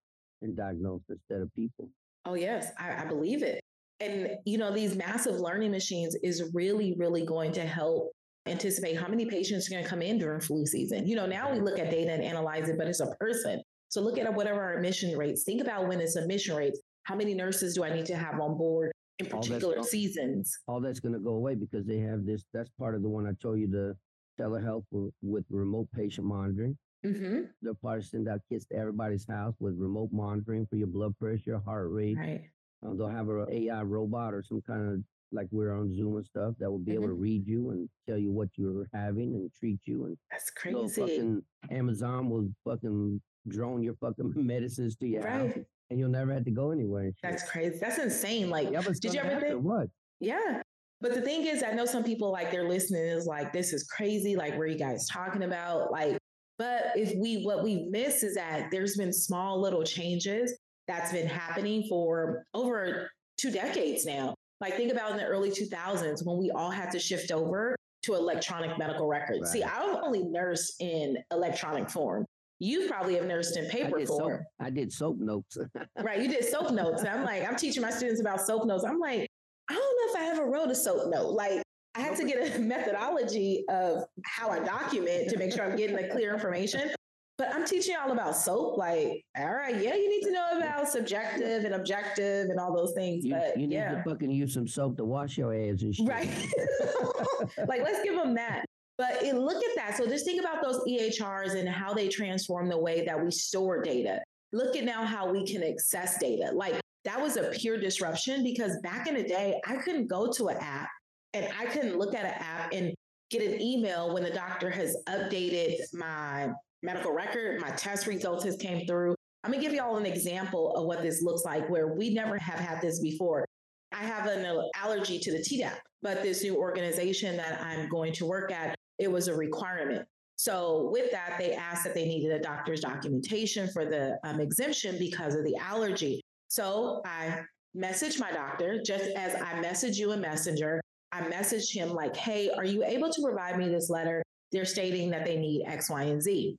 and 0.43 0.55
diagnose 0.57 1.01
instead 1.09 1.41
of 1.41 1.53
people. 1.55 1.89
Oh 2.27 2.35
yes, 2.35 2.71
I, 2.79 3.05
I 3.05 3.07
believe 3.07 3.43
it. 3.43 3.61
And 4.01 4.37
you 4.45 4.59
know, 4.59 4.73
these 4.73 4.95
massive 4.95 5.41
learning 5.41 5.71
machines 5.71 6.15
is 6.23 6.51
really, 6.53 6.95
really 6.99 7.25
going 7.25 7.53
to 7.53 7.63
help 7.65 8.13
anticipate 8.47 8.95
how 8.95 9.09
many 9.09 9.25
patients 9.25 9.67
are 9.69 9.71
going 9.71 9.83
to 9.85 9.89
come 9.89 10.03
in 10.03 10.19
during 10.19 10.41
flu 10.41 10.67
season. 10.67 11.07
You 11.09 11.17
know, 11.17 11.25
now 11.27 11.51
we 11.51 11.61
look 11.61 11.79
at 11.79 11.91
data 11.91 12.13
and 12.13 12.23
analyze 12.23 12.69
it, 12.69 12.77
but 12.77 12.87
it's 12.89 13.01
a 13.01 13.07
person. 13.19 13.63
So 13.95 14.01
look 14.01 14.19
at 14.19 14.35
whatever 14.35 14.61
our 14.61 14.75
admission 14.75 15.17
rates. 15.17 15.45
Think 15.45 15.61
about 15.63 15.87
when 15.87 16.01
it's 16.01 16.17
admission 16.17 16.57
rates. 16.57 16.81
How 17.05 17.15
many 17.15 17.33
nurses 17.33 17.77
do 17.77 17.85
I 17.85 17.95
need 17.95 18.07
to 18.07 18.17
have 18.17 18.41
on 18.41 18.59
board 18.59 18.91
in 19.21 19.27
particular 19.27 19.77
gone. 19.77 19.85
seasons? 19.85 20.53
All 20.67 20.81
that's 20.81 20.99
going 20.99 21.13
to 21.13 21.21
go 21.21 21.35
away 21.35 21.55
because 21.55 21.87
they 21.87 21.99
have 21.99 22.27
this. 22.27 22.45
That's 22.53 22.69
part 22.71 22.97
of 22.97 23.03
the 23.03 23.09
one 23.09 23.25
I 23.25 23.35
told 23.41 23.61
you 23.61 23.69
the 23.69 23.97
telehealth 24.37 24.83
with, 24.91 25.45
remote 25.49 25.87
patient 25.95 26.27
monitoring. 26.27 26.77
hmm 27.05 27.43
They'll 27.63 27.77
probably 27.77 28.03
send 28.03 28.29
out 28.29 28.41
kits 28.51 28.67
to 28.73 28.77
everybody's 28.77 29.29
house 29.29 29.55
with 29.61 29.77
remote 29.79 30.09
monitoring 30.11 30.67
for 30.67 30.75
your 30.75 30.89
blood 30.89 31.17
pressure, 31.21 31.43
your 31.47 31.61
heart 31.61 31.93
rate. 31.93 32.17
Right. 32.19 32.41
Uh, 32.85 32.95
they'll 32.95 33.07
have 33.07 33.29
an 33.29 33.47
AI 33.49 33.83
robot 33.83 34.35
or 34.35 34.43
some 34.43 34.61
kind 34.67 34.93
of 34.93 35.01
like 35.31 35.47
we're 35.53 35.73
on 35.73 35.95
Zoom 35.95 36.17
and 36.17 36.27
stuff 36.27 36.55
that 36.59 36.69
will 36.69 36.81
be 36.81 36.95
able 36.95 37.07
to 37.07 37.15
read 37.15 37.47
you 37.47 37.71
and 37.71 37.89
tell 38.09 38.19
you 38.19 38.33
what 38.33 38.49
you're 38.57 38.89
having 38.93 39.37
and 39.37 39.53
treat 39.53 39.79
you. 39.85 40.07
And 40.07 40.17
That's 40.33 40.51
crazy. 40.51 41.01
fucking 41.01 41.43
Amazon 41.71 42.29
will 42.29 42.49
fucking 42.65 43.21
drone 43.49 43.83
your 43.83 43.95
fucking 43.95 44.33
medicines 44.37 44.97
to 44.97 45.07
your 45.07 45.27
house, 45.27 45.53
and 45.91 45.99
you'll 45.99 46.11
never 46.11 46.33
have 46.33 46.45
to 46.45 46.51
go 46.51 46.71
anywhere. 46.71 47.13
That's 47.23 47.49
crazy. 47.49 47.79
That's 47.81 47.99
insane. 47.99 48.51
Like, 48.51 48.71
yeah, 48.71 48.83
did 49.01 49.15
you 49.15 49.21
ever 49.21 49.41
think? 49.41 49.63
what? 49.63 49.89
Yeah. 50.21 50.63
But 51.01 51.15
the 51.15 51.21
thing 51.21 51.47
is, 51.47 51.63
I 51.63 51.73
know 51.73 51.85
some 51.85 52.05
people 52.05 52.31
like 52.31 52.51
they're 52.51 52.69
listening 52.69 53.03
is 53.03 53.27
like, 53.27 53.53
this 53.53 53.73
is 53.73 53.85
crazy. 53.85 54.37
Like, 54.37 54.53
what 54.53 54.63
are 54.63 54.67
you 54.69 54.79
guys 54.79 55.07
talking 55.09 55.43
about? 55.43 55.91
Like, 55.91 56.17
but 56.57 56.93
if 56.95 57.15
we, 57.19 57.43
what 57.43 57.63
we 57.63 57.89
miss 57.91 58.23
is 58.23 58.37
that 58.37 58.71
there's 58.71 58.97
been 58.97 59.13
small 59.13 59.61
little 59.61 59.83
changes 59.83 60.57
that's 60.87 61.13
been 61.13 61.27
happening 61.27 61.87
for 61.89 62.45
over 62.55 63.11
two 63.39 63.51
decades 63.51 64.07
now. 64.07 64.35
Like, 64.61 64.77
think 64.77 64.93
about 64.93 65.11
in 65.11 65.17
the 65.17 65.27
early 65.27 65.51
2000s 65.51 66.25
when 66.25 66.39
we 66.39 66.51
all 66.53 66.71
had 66.71 66.91
to 66.93 66.99
shift 66.99 67.33
over 67.33 67.77
to 68.05 68.15
electronic 68.15 68.79
medical 68.79 69.07
records. 69.07 69.51
See, 69.51 69.63
I've 69.63 69.99
only 70.03 70.23
nursed 70.23 70.81
in 70.81 71.17
electronic 71.33 71.91
form. 71.91 72.25
You 72.61 72.89
probably 72.89 73.17
have 73.17 73.27
nursed 73.27 73.57
in 73.57 73.67
I 73.67 73.69
paper 73.69 73.99
did, 73.99 74.09
soap. 74.09 74.33
I 74.61 74.71
did 74.71 74.93
soap 74.93 75.19
notes. 75.19 75.59
Right. 76.03 76.21
You 76.21 76.29
did 76.29 76.45
soap 76.45 76.71
notes. 76.73 77.01
And 77.01 77.09
I'm 77.09 77.25
like, 77.25 77.49
I'm 77.49 77.57
teaching 77.57 77.83
my 77.83 77.91
students 77.91 78.21
about 78.21 78.41
soap 78.41 78.67
notes. 78.67 78.85
I'm 78.85 78.99
like, 78.99 79.29
I 79.69 79.75
don't 79.75 79.83
know 79.83 80.21
if 80.21 80.29
I 80.29 80.31
ever 80.31 80.51
wrote 80.51 80.71
a 80.71 80.75
soap 80.75 81.11
note. 81.11 81.31
Like, 81.31 81.63
I 81.95 82.01
had 82.01 82.17
to 82.17 82.25
get 82.25 82.57
a 82.57 82.59
methodology 82.61 83.65
of 83.69 84.05
how 84.25 84.51
I 84.51 84.61
document 84.61 85.31
to 85.31 85.39
make 85.39 85.53
sure 85.53 85.65
I'm 85.65 85.77
getting 85.77 85.97
the 85.97 86.09
clear 86.09 86.35
information. 86.35 86.91
But 87.37 87.53
I'm 87.53 87.65
teaching 87.65 87.95
y'all 87.95 88.13
about 88.13 88.37
soap. 88.37 88.77
Like, 88.77 89.25
all 89.37 89.55
right, 89.55 89.75
yeah, 89.75 89.95
you 89.95 90.09
need 90.09 90.23
to 90.27 90.33
know 90.33 90.59
about 90.59 90.89
subjective 90.89 91.65
and 91.65 91.75
objective 91.75 92.49
and 92.49 92.61
all 92.61 92.77
those 92.77 92.93
things. 92.93 93.25
you, 93.25 93.35
but 93.35 93.59
you 93.59 93.67
need 93.67 93.75
yeah, 93.75 94.03
to 94.03 94.03
fucking 94.09 94.31
use 94.31 94.55
some 94.55 94.69
soap 94.69 94.97
to 94.99 95.05
wash 95.05 95.37
your 95.37 95.53
ass 95.53 95.83
and 95.83 95.95
shit. 95.95 96.07
right. 96.07 96.29
like, 97.69 97.83
let's 97.83 98.03
give 98.05 98.15
them 98.15 98.35
that. 98.35 98.65
But 98.97 99.23
it, 99.23 99.35
look 99.35 99.63
at 99.65 99.75
that. 99.77 99.97
So 99.97 100.07
just 100.07 100.25
think 100.25 100.41
about 100.41 100.63
those 100.63 100.81
EHRs 100.87 101.59
and 101.59 101.69
how 101.69 101.93
they 101.93 102.09
transform 102.09 102.69
the 102.69 102.79
way 102.79 103.05
that 103.05 103.23
we 103.23 103.31
store 103.31 103.83
data. 103.83 104.21
Look 104.53 104.77
at 104.77 104.85
now 104.85 105.05
how 105.05 105.31
we 105.31 105.45
can 105.45 105.65
access 105.65 106.19
data. 106.19 106.53
Like 106.55 106.81
that 107.05 107.21
was 107.21 107.37
a 107.37 107.51
pure 107.51 107.79
disruption 107.79 108.45
because 108.45 108.79
back 108.83 109.09
in 109.09 109.15
the 109.15 109.25
day, 109.25 109.61
I 109.67 109.77
couldn't 109.77 110.07
go 110.07 110.31
to 110.33 110.49
an 110.49 110.59
app 110.59 110.89
and 111.33 111.49
I 111.59 111.67
couldn't 111.67 111.99
look 111.99 112.15
at 112.15 112.25
an 112.25 112.35
app 112.39 112.73
and 112.73 112.95
get 113.31 113.43
an 113.43 113.61
email 113.61 114.15
when 114.15 114.23
the 114.23 114.31
doctor 114.31 114.71
has 114.71 114.97
updated 115.09 115.77
my 115.93 116.51
medical 116.83 117.13
record, 117.13 117.61
my 117.61 117.71
test 117.71 118.07
results 118.07 118.45
has 118.45 118.57
came 118.57 118.87
through. 118.87 119.17
I'm 119.43 119.51
gonna 119.51 119.63
give 119.63 119.73
you 119.73 119.83
all 119.83 119.97
an 119.97 120.07
example 120.07 120.75
of 120.77 120.87
what 120.87 121.03
this 121.03 121.23
looks 121.23 121.45
like 121.45 121.69
where 121.69 121.95
we 121.95 122.15
never 122.15 122.39
have 122.39 122.61
had 122.61 122.81
this 122.81 123.01
before. 123.01 123.45
I 123.93 124.05
have 124.05 124.27
an 124.27 124.47
allergy 124.75 125.19
to 125.19 125.33
the 125.33 125.39
Tdap, 125.39 125.77
but 126.03 126.23
this 126.23 126.43
new 126.43 126.57
organization 126.57 127.37
that 127.37 127.61
I'm 127.63 127.89
going 127.89 128.13
to 128.15 128.27
work 128.27 128.53
at, 128.53 128.75
it 128.99 129.11
was 129.11 129.29
a 129.29 129.35
requirement. 129.35 130.07
So 130.37 130.91
with 130.93 131.11
that, 131.13 131.37
they 131.39 131.55
asked 131.55 131.85
that 131.85 131.95
they 131.95 132.07
needed 132.07 132.33
a 132.33 132.41
doctor's 132.41 132.81
documentation 132.81 133.69
for 133.73 133.85
the 133.85 134.19
um, 134.25 134.41
exemption 134.41 134.97
because 134.99 135.35
of 135.35 135.45
the 135.45 135.57
allergy. 135.57 136.21
So 136.49 137.03
I 137.05 137.41
messaged 137.77 138.21
my 138.21 138.33
doctor 138.33 138.81
just 138.85 139.05
as 139.17 139.35
I 139.35 139.63
messaged 139.63 139.97
you 139.97 140.13
a 140.13 140.17
messenger. 140.17 140.81
I 141.13 141.21
messaged 141.23 141.73
him 141.73 141.91
like, 141.91 142.17
hey, 142.17 142.51
are 142.51 142.65
you 142.65 142.85
able 142.85 143.11
to 143.11 143.23
provide 143.23 143.59
me 143.59 143.69
this 143.69 143.91
letter? 143.91 144.23
They're 144.51 144.65
stating 144.65 145.11
that 145.11 145.25
they 145.25 145.37
need 145.37 145.65
X, 145.67 145.89
Y, 145.91 146.03
and 146.03 146.23
Z. 146.23 146.57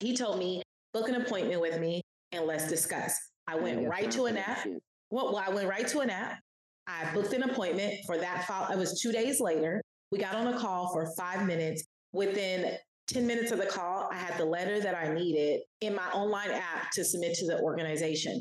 He 0.00 0.16
told 0.16 0.38
me, 0.38 0.62
book 0.92 1.08
an 1.08 1.16
appointment 1.16 1.60
with 1.60 1.80
me 1.80 2.00
and 2.32 2.46
let's 2.46 2.68
discuss. 2.68 3.16
I 3.46 3.56
went 3.56 3.88
right 3.88 4.10
to 4.12 4.26
an 4.26 4.36
app. 4.36 4.66
Well, 5.10 5.32
well, 5.32 5.42
I 5.44 5.50
went 5.50 5.68
right 5.68 5.86
to 5.88 6.00
an 6.00 6.10
app. 6.10 6.38
I 6.86 7.12
booked 7.14 7.32
an 7.32 7.42
appointment 7.42 7.94
for 8.06 8.18
that. 8.18 8.44
File. 8.46 8.70
It 8.70 8.78
was 8.78 9.00
two 9.00 9.12
days 9.12 9.40
later. 9.40 9.82
We 10.10 10.18
got 10.18 10.34
on 10.34 10.46
a 10.46 10.58
call 10.58 10.92
for 10.92 11.06
five 11.16 11.46
minutes. 11.46 11.84
Within 12.12 12.76
10 13.08 13.26
minutes 13.26 13.52
of 13.52 13.58
the 13.58 13.66
call, 13.66 14.08
I 14.10 14.16
had 14.16 14.38
the 14.38 14.44
letter 14.44 14.80
that 14.80 14.94
I 14.94 15.12
needed 15.12 15.60
in 15.82 15.94
my 15.94 16.08
online 16.12 16.50
app 16.50 16.90
to 16.92 17.04
submit 17.04 17.34
to 17.34 17.46
the 17.46 17.60
organization. 17.60 18.40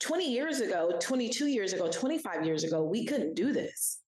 20 0.00 0.32
years 0.32 0.60
ago, 0.60 0.98
22 1.00 1.46
years 1.46 1.72
ago, 1.72 1.88
25 1.90 2.44
years 2.44 2.64
ago, 2.64 2.82
we 2.82 3.04
couldn't 3.04 3.34
do 3.34 3.52
this. 3.52 4.00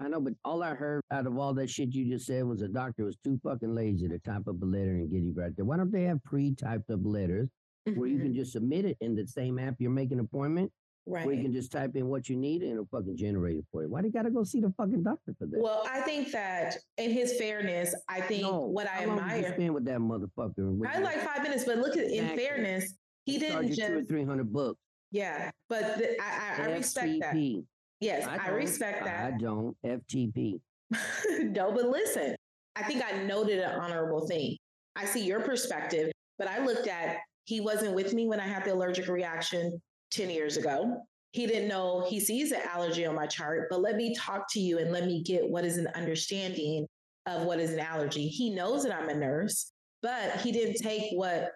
I 0.00 0.08
know, 0.08 0.20
but 0.20 0.34
all 0.44 0.62
I 0.62 0.74
heard 0.74 1.02
out 1.10 1.26
of 1.26 1.36
all 1.38 1.54
that 1.54 1.70
shit 1.70 1.92
you 1.92 2.08
just 2.08 2.26
said 2.26 2.44
was 2.44 2.62
a 2.62 2.68
doctor 2.68 3.04
was 3.04 3.16
too 3.24 3.40
fucking 3.42 3.74
lazy 3.74 4.08
to 4.08 4.18
type 4.20 4.46
up 4.48 4.62
a 4.62 4.64
letter 4.64 4.90
and 4.90 5.10
get 5.10 5.22
you 5.22 5.32
right 5.36 5.54
there. 5.56 5.64
Why 5.64 5.76
don't 5.76 5.90
they 5.90 6.04
have 6.04 6.22
pre-typed 6.22 6.90
up 6.90 7.00
letters 7.02 7.48
mm-hmm. 7.88 7.98
where 7.98 8.08
you 8.08 8.18
can 8.18 8.28
mm-hmm. 8.28 8.36
just 8.36 8.52
submit 8.52 8.84
it 8.84 8.96
in 9.00 9.16
the 9.16 9.26
same 9.26 9.58
app 9.58 9.74
you're 9.78 9.90
making 9.90 10.18
an 10.18 10.24
appointment? 10.24 10.70
Right. 11.08 11.24
Where 11.24 11.34
you 11.34 11.42
can 11.42 11.52
just 11.54 11.72
type 11.72 11.96
in 11.96 12.06
what 12.08 12.28
you 12.28 12.36
need 12.36 12.60
and 12.60 12.72
it'll 12.72 12.88
fucking 12.90 13.16
generate 13.16 13.56
it 13.56 13.64
for 13.72 13.82
you. 13.82 13.88
Why 13.88 14.02
do 14.02 14.08
you 14.08 14.12
gotta 14.12 14.30
go 14.30 14.44
see 14.44 14.60
the 14.60 14.70
fucking 14.76 15.02
doctor 15.02 15.34
for 15.38 15.46
that? 15.46 15.58
Well, 15.58 15.82
I 15.90 16.02
think 16.02 16.30
that 16.32 16.76
in 16.98 17.10
his 17.10 17.38
fairness, 17.38 17.94
I 18.10 18.20
think 18.20 18.42
no, 18.42 18.60
what 18.60 18.86
I 18.86 19.04
admire. 19.04 19.54
spend 19.54 19.72
with 19.72 19.86
that 19.86 20.00
motherfucker? 20.00 20.86
I 20.86 20.98
like 20.98 21.22
five 21.22 21.42
minutes, 21.42 21.64
but 21.64 21.78
look 21.78 21.96
at 21.96 22.10
exactly. 22.10 22.18
in 22.18 22.36
fairness, 22.36 22.94
he 23.24 23.38
didn't 23.38 23.68
just 23.68 23.80
two 23.80 23.98
or 23.98 24.04
three 24.04 24.22
hundred 24.22 24.52
bucks. 24.52 24.78
Yeah, 25.10 25.50
but 25.70 25.96
the, 25.96 26.20
I, 26.20 26.62
I, 26.62 26.62
I 26.64 26.72
respect 26.72 27.20
that. 27.20 27.62
Yes, 28.00 28.26
I, 28.26 28.48
I 28.48 28.48
respect 28.50 29.04
that. 29.04 29.32
I 29.32 29.38
don't. 29.38 29.74
FTP. 29.86 30.60
no, 31.40 31.72
but 31.72 31.88
listen, 31.88 32.36
I 32.76 32.82
think 32.82 33.02
I 33.02 33.22
noted 33.22 33.60
an 33.60 33.80
honorable 33.80 34.26
thing. 34.26 34.58
I 34.94 35.06
see 35.06 35.24
your 35.24 35.40
perspective, 35.40 36.12
but 36.38 36.48
I 36.48 36.62
looked 36.62 36.86
at 36.86 37.16
he 37.44 37.62
wasn't 37.62 37.94
with 37.94 38.12
me 38.12 38.28
when 38.28 38.40
I 38.40 38.46
had 38.46 38.66
the 38.66 38.74
allergic 38.74 39.08
reaction 39.08 39.80
10 40.10 40.30
years 40.30 40.56
ago. 40.56 41.02
He 41.32 41.46
didn't 41.46 41.68
know 41.68 42.06
he 42.08 42.20
sees 42.20 42.52
an 42.52 42.60
allergy 42.72 43.04
on 43.04 43.14
my 43.14 43.26
chart, 43.26 43.68
but 43.70 43.80
let 43.80 43.96
me 43.96 44.14
talk 44.14 44.46
to 44.52 44.60
you 44.60 44.78
and 44.78 44.90
let 44.90 45.06
me 45.06 45.22
get 45.22 45.48
what 45.48 45.64
is 45.64 45.76
an 45.76 45.88
understanding 45.94 46.86
of 47.26 47.44
what 47.44 47.60
is 47.60 47.72
an 47.72 47.80
allergy. 47.80 48.28
He 48.28 48.50
knows 48.50 48.84
that 48.84 48.94
I'm 48.94 49.10
a 49.10 49.14
nurse, 49.14 49.72
but 50.02 50.36
he 50.40 50.52
didn't 50.52 50.76
take 50.82 51.12
what 51.12 51.50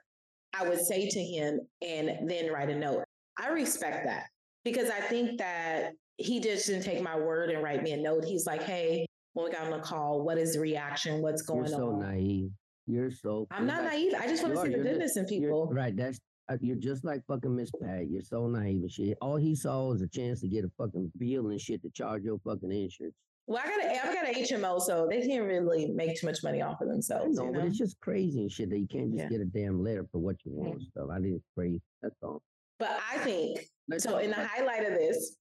I 0.54 0.68
would 0.68 0.80
say 0.80 1.08
to 1.08 1.20
him 1.20 1.60
and 1.80 2.28
then 2.28 2.52
write 2.52 2.68
a 2.68 2.76
note. 2.76 3.04
I 3.38 3.48
respect 3.48 4.04
that 4.04 4.26
because 4.64 4.90
I 4.90 5.00
think 5.00 5.38
that 5.38 5.92
he 6.18 6.40
just 6.40 6.66
didn't 6.66 6.84
take 6.84 7.02
my 7.02 7.18
word 7.18 7.50
and 7.50 7.62
write 7.62 7.82
me 7.82 7.92
a 7.92 7.96
note. 7.96 8.24
He's 8.24 8.46
like, 8.46 8.62
hey, 8.62 9.06
when 9.32 9.46
we 9.46 9.52
got 9.52 9.64
on 9.64 9.70
the 9.70 9.78
call, 9.78 10.22
what 10.22 10.36
is 10.36 10.54
the 10.54 10.60
reaction? 10.60 11.22
What's 11.22 11.42
going 11.42 11.64
on? 11.64 11.70
You're 11.70 11.78
so 11.78 11.88
on? 11.88 12.00
naive. 12.00 12.50
You're 12.86 13.10
so. 13.10 13.46
I'm 13.50 13.66
not 13.66 13.84
naive. 13.84 14.12
I 14.18 14.26
just 14.26 14.42
want 14.42 14.54
to 14.54 14.62
see 14.62 14.68
the 14.68 14.82
goodness 14.82 15.16
in 15.16 15.24
people. 15.24 15.70
Right. 15.72 15.96
That's 15.96 16.18
you're 16.60 16.76
just 16.76 17.04
like 17.04 17.24
fucking 17.26 17.54
Miss 17.54 17.70
Pat. 17.80 18.10
You're 18.10 18.22
so 18.22 18.46
naive 18.46 18.82
and 18.82 18.90
shit. 18.90 19.16
All 19.20 19.36
he 19.36 19.54
saw 19.54 19.88
was 19.88 20.02
a 20.02 20.08
chance 20.08 20.40
to 20.40 20.48
get 20.48 20.64
a 20.64 20.70
fucking 20.76 21.12
bill 21.18 21.48
and 21.48 21.60
shit 21.60 21.82
to 21.82 21.90
charge 21.90 22.24
your 22.24 22.38
fucking 22.44 22.70
insurance. 22.70 23.14
Well, 23.46 23.60
I 23.64 23.68
got 23.68 23.84
a, 23.84 24.08
I 24.08 24.14
got 24.14 24.28
an 24.28 24.34
HMO, 24.34 24.80
so 24.80 25.08
they 25.10 25.20
can't 25.26 25.44
really 25.44 25.86
make 25.86 26.20
too 26.20 26.26
much 26.26 26.44
money 26.44 26.62
off 26.62 26.80
of 26.80 26.88
themselves. 26.88 27.36
No, 27.36 27.46
you 27.46 27.52
know? 27.52 27.60
but 27.60 27.68
it's 27.68 27.78
just 27.78 27.98
crazy 28.00 28.40
and 28.40 28.52
shit 28.52 28.70
that 28.70 28.78
you 28.78 28.86
can't 28.86 29.10
just 29.12 29.24
yeah. 29.24 29.28
get 29.28 29.40
a 29.40 29.44
damn 29.44 29.82
letter 29.82 30.06
for 30.12 30.18
what 30.18 30.36
you 30.44 30.52
want. 30.52 30.82
Stuff. 30.82 31.08
I 31.12 31.18
didn't 31.18 31.42
pray. 31.56 31.80
That's 32.02 32.14
all. 32.22 32.40
But 32.78 32.98
I 33.12 33.18
think 33.18 33.66
Let's 33.88 34.04
so. 34.04 34.18
In 34.18 34.30
the 34.30 34.36
highlight 34.36 34.84
of 34.86 34.94
this, 34.94 35.36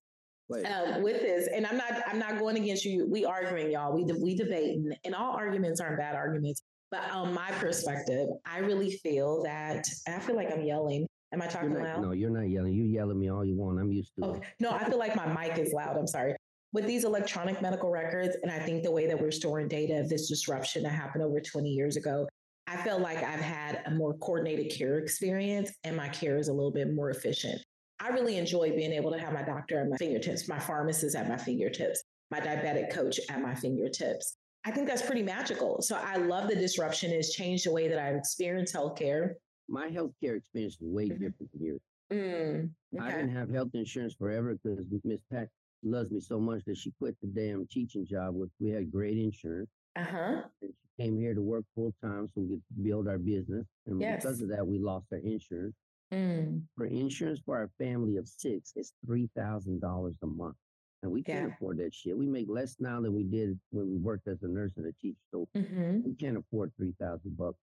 um, 0.50 1.02
with 1.02 1.22
this, 1.22 1.48
and 1.54 1.66
I'm 1.66 1.78
not 1.78 1.94
I'm 2.08 2.20
not 2.20 2.40
going 2.40 2.58
against 2.58 2.86
you. 2.86 3.08
We 3.10 3.24
arguing, 3.26 3.72
y'all. 3.72 3.94
We 3.94 4.04
we 4.04 4.36
debate, 4.36 4.80
and 5.06 5.16
all 5.16 5.34
arguments 5.34 5.80
aren't 5.80 5.98
bad 5.98 6.16
arguments. 6.16 6.64
But 6.92 7.10
on 7.10 7.34
my 7.34 7.50
perspective, 7.52 8.28
I 8.46 8.60
really 8.60 8.92
feel 8.98 9.44
that 9.44 9.88
I 10.08 10.20
feel 10.20 10.36
like 10.36 10.52
I'm 10.52 10.62
yelling. 10.62 11.08
Am 11.34 11.42
I 11.42 11.48
talking 11.48 11.74
not, 11.74 11.84
loud? 11.84 12.02
No, 12.02 12.12
you're 12.12 12.30
not 12.30 12.50
yelling. 12.50 12.74
You 12.74 12.84
yell 12.84 13.10
at 13.10 13.16
me 13.16 13.32
all 13.32 13.46
you 13.46 13.56
want. 13.56 13.80
I'm 13.80 13.92
used 13.92 14.12
to 14.20 14.26
okay. 14.26 14.40
it. 14.40 14.46
No, 14.60 14.72
I 14.72 14.84
feel 14.84 15.00
like 15.00 15.16
my 15.16 15.26
mic 15.26 15.58
is 15.58 15.72
loud. 15.72 15.96
I'm 15.98 16.08
sorry. 16.08 16.36
With 16.74 16.86
these 16.86 17.06
electronic 17.06 17.62
medical 17.62 17.90
records, 17.90 18.36
and 18.44 18.52
I 18.52 18.60
think 18.60 18.84
the 18.84 18.92
way 18.92 19.08
that 19.08 19.20
we're 19.20 19.32
storing 19.32 19.70
data 19.70 20.00
of 20.00 20.10
this 20.10 20.28
disruption 20.28 20.84
that 20.84 20.92
happened 20.92 21.24
over 21.24 21.40
20 21.40 21.70
years 21.70 21.96
ago, 21.96 22.28
I 22.68 22.78
feel 22.78 23.00
like 23.00 23.18
I've 23.18 23.42
had 23.42 23.82
a 23.86 23.92
more 23.92 24.14
coordinated 24.16 24.72
care 24.78 25.00
experience 25.00 25.72
and 25.84 25.96
my 25.96 26.10
care 26.10 26.38
is 26.38 26.48
a 26.48 26.54
little 26.54 26.72
bit 26.72 26.94
more 26.94 27.10
efficient. 27.10 27.62
I 28.00 28.10
really 28.10 28.38
enjoy 28.38 28.72
being 28.72 28.94
able 28.94 29.12
to 29.12 29.20
have 29.20 29.34
my 29.34 29.44
doctor 29.44 29.80
at 29.80 29.90
my 29.90 29.98
fingertips, 29.98 30.48
my 30.48 30.60
pharmacist 30.60 31.16
at 31.16 31.30
my 31.30 31.38
fingertips, 31.38 32.04
my 32.32 32.40
diabetic 32.40 32.92
coach 32.92 33.20
at 33.30 33.42
my 33.42 33.54
fingertips. 33.56 34.38
I 34.66 34.72
think 34.72 34.88
that's 34.88 35.02
pretty 35.02 35.24
magical. 35.24 35.82
So 35.82 35.96
I 35.96 36.18
love 36.18 36.48
the 36.48 36.56
disruption. 36.56 37.12
It's 37.12 37.34
changed 37.34 37.66
the 37.66 37.72
way 37.72 37.88
that 37.88 37.98
I've 37.98 38.16
experienced 38.16 38.76
healthcare. 38.76 39.34
My 39.68 39.88
healthcare 39.88 40.38
experience 40.38 40.76
is 40.76 40.78
way 40.82 41.06
mm-hmm. 41.06 41.24
different 41.24 41.52
from 41.52 41.62
yours. 41.62 41.82
Mm, 42.12 42.70
okay. 42.96 43.06
I 43.06 43.12
didn't 43.12 43.36
have 43.36 43.50
health 43.50 43.70
insurance 43.74 44.14
forever 44.14 44.58
because 44.62 44.84
Miss 45.04 45.22
Pat 45.32 45.48
loves 45.84 46.12
me 46.12 46.20
so 46.20 46.40
much 46.40 46.64
that 46.66 46.78
she 46.78 46.92
quit 47.00 47.16
the 47.22 47.28
damn 47.28 47.66
teaching 47.68 48.06
job, 48.06 48.36
which 48.36 48.52
we 48.60 48.70
had 48.70 48.92
great 48.92 49.18
insurance. 49.18 49.70
Uh 49.96 50.04
huh. 50.04 50.42
And 50.62 50.74
she 50.74 51.04
came 51.04 51.18
here 51.18 51.34
to 51.34 51.42
work 51.42 51.64
full 51.74 51.94
time 52.04 52.30
so 52.34 52.42
we 52.42 52.50
could 52.50 52.62
build 52.84 53.08
our 53.08 53.18
business. 53.18 53.66
And 53.88 54.00
yes. 54.00 54.22
because 54.22 54.42
of 54.42 54.50
that, 54.50 54.66
we 54.66 54.78
lost 54.78 55.08
our 55.12 55.20
insurance. 55.20 55.76
Mm. 56.14 56.64
For 56.76 56.86
insurance 56.86 57.40
for 57.46 57.58
our 57.58 57.70
family 57.78 58.18
of 58.18 58.28
six, 58.28 58.74
it's 58.76 58.94
three 59.06 59.30
thousand 59.36 59.80
dollars 59.80 60.18
a 60.24 60.28
month, 60.28 60.58
and 61.04 61.12
we 61.12 61.24
can't 61.24 61.48
yeah. 61.48 61.56
afford 61.56 61.78
that 61.80 61.94
shit. 61.94 62.18
We 62.18 62.28
make 62.28 62.48
less 62.50 62.76
now 62.80 63.02
than 63.02 63.16
we 63.16 63.24
did 63.24 63.60
when 63.72 63.90
we 63.90 63.98
worked 63.98 64.28
as 64.28 64.44
a 64.44 64.48
nurse 64.48 64.74
and 64.78 64.86
a 64.86 64.92
teacher, 64.94 65.20
so 65.32 65.48
mm-hmm. 65.56 66.02
we 66.06 66.14
can't 66.14 66.38
afford 66.38 66.72
three 66.78 66.94
thousand 67.00 67.38
bucks. 67.38 67.58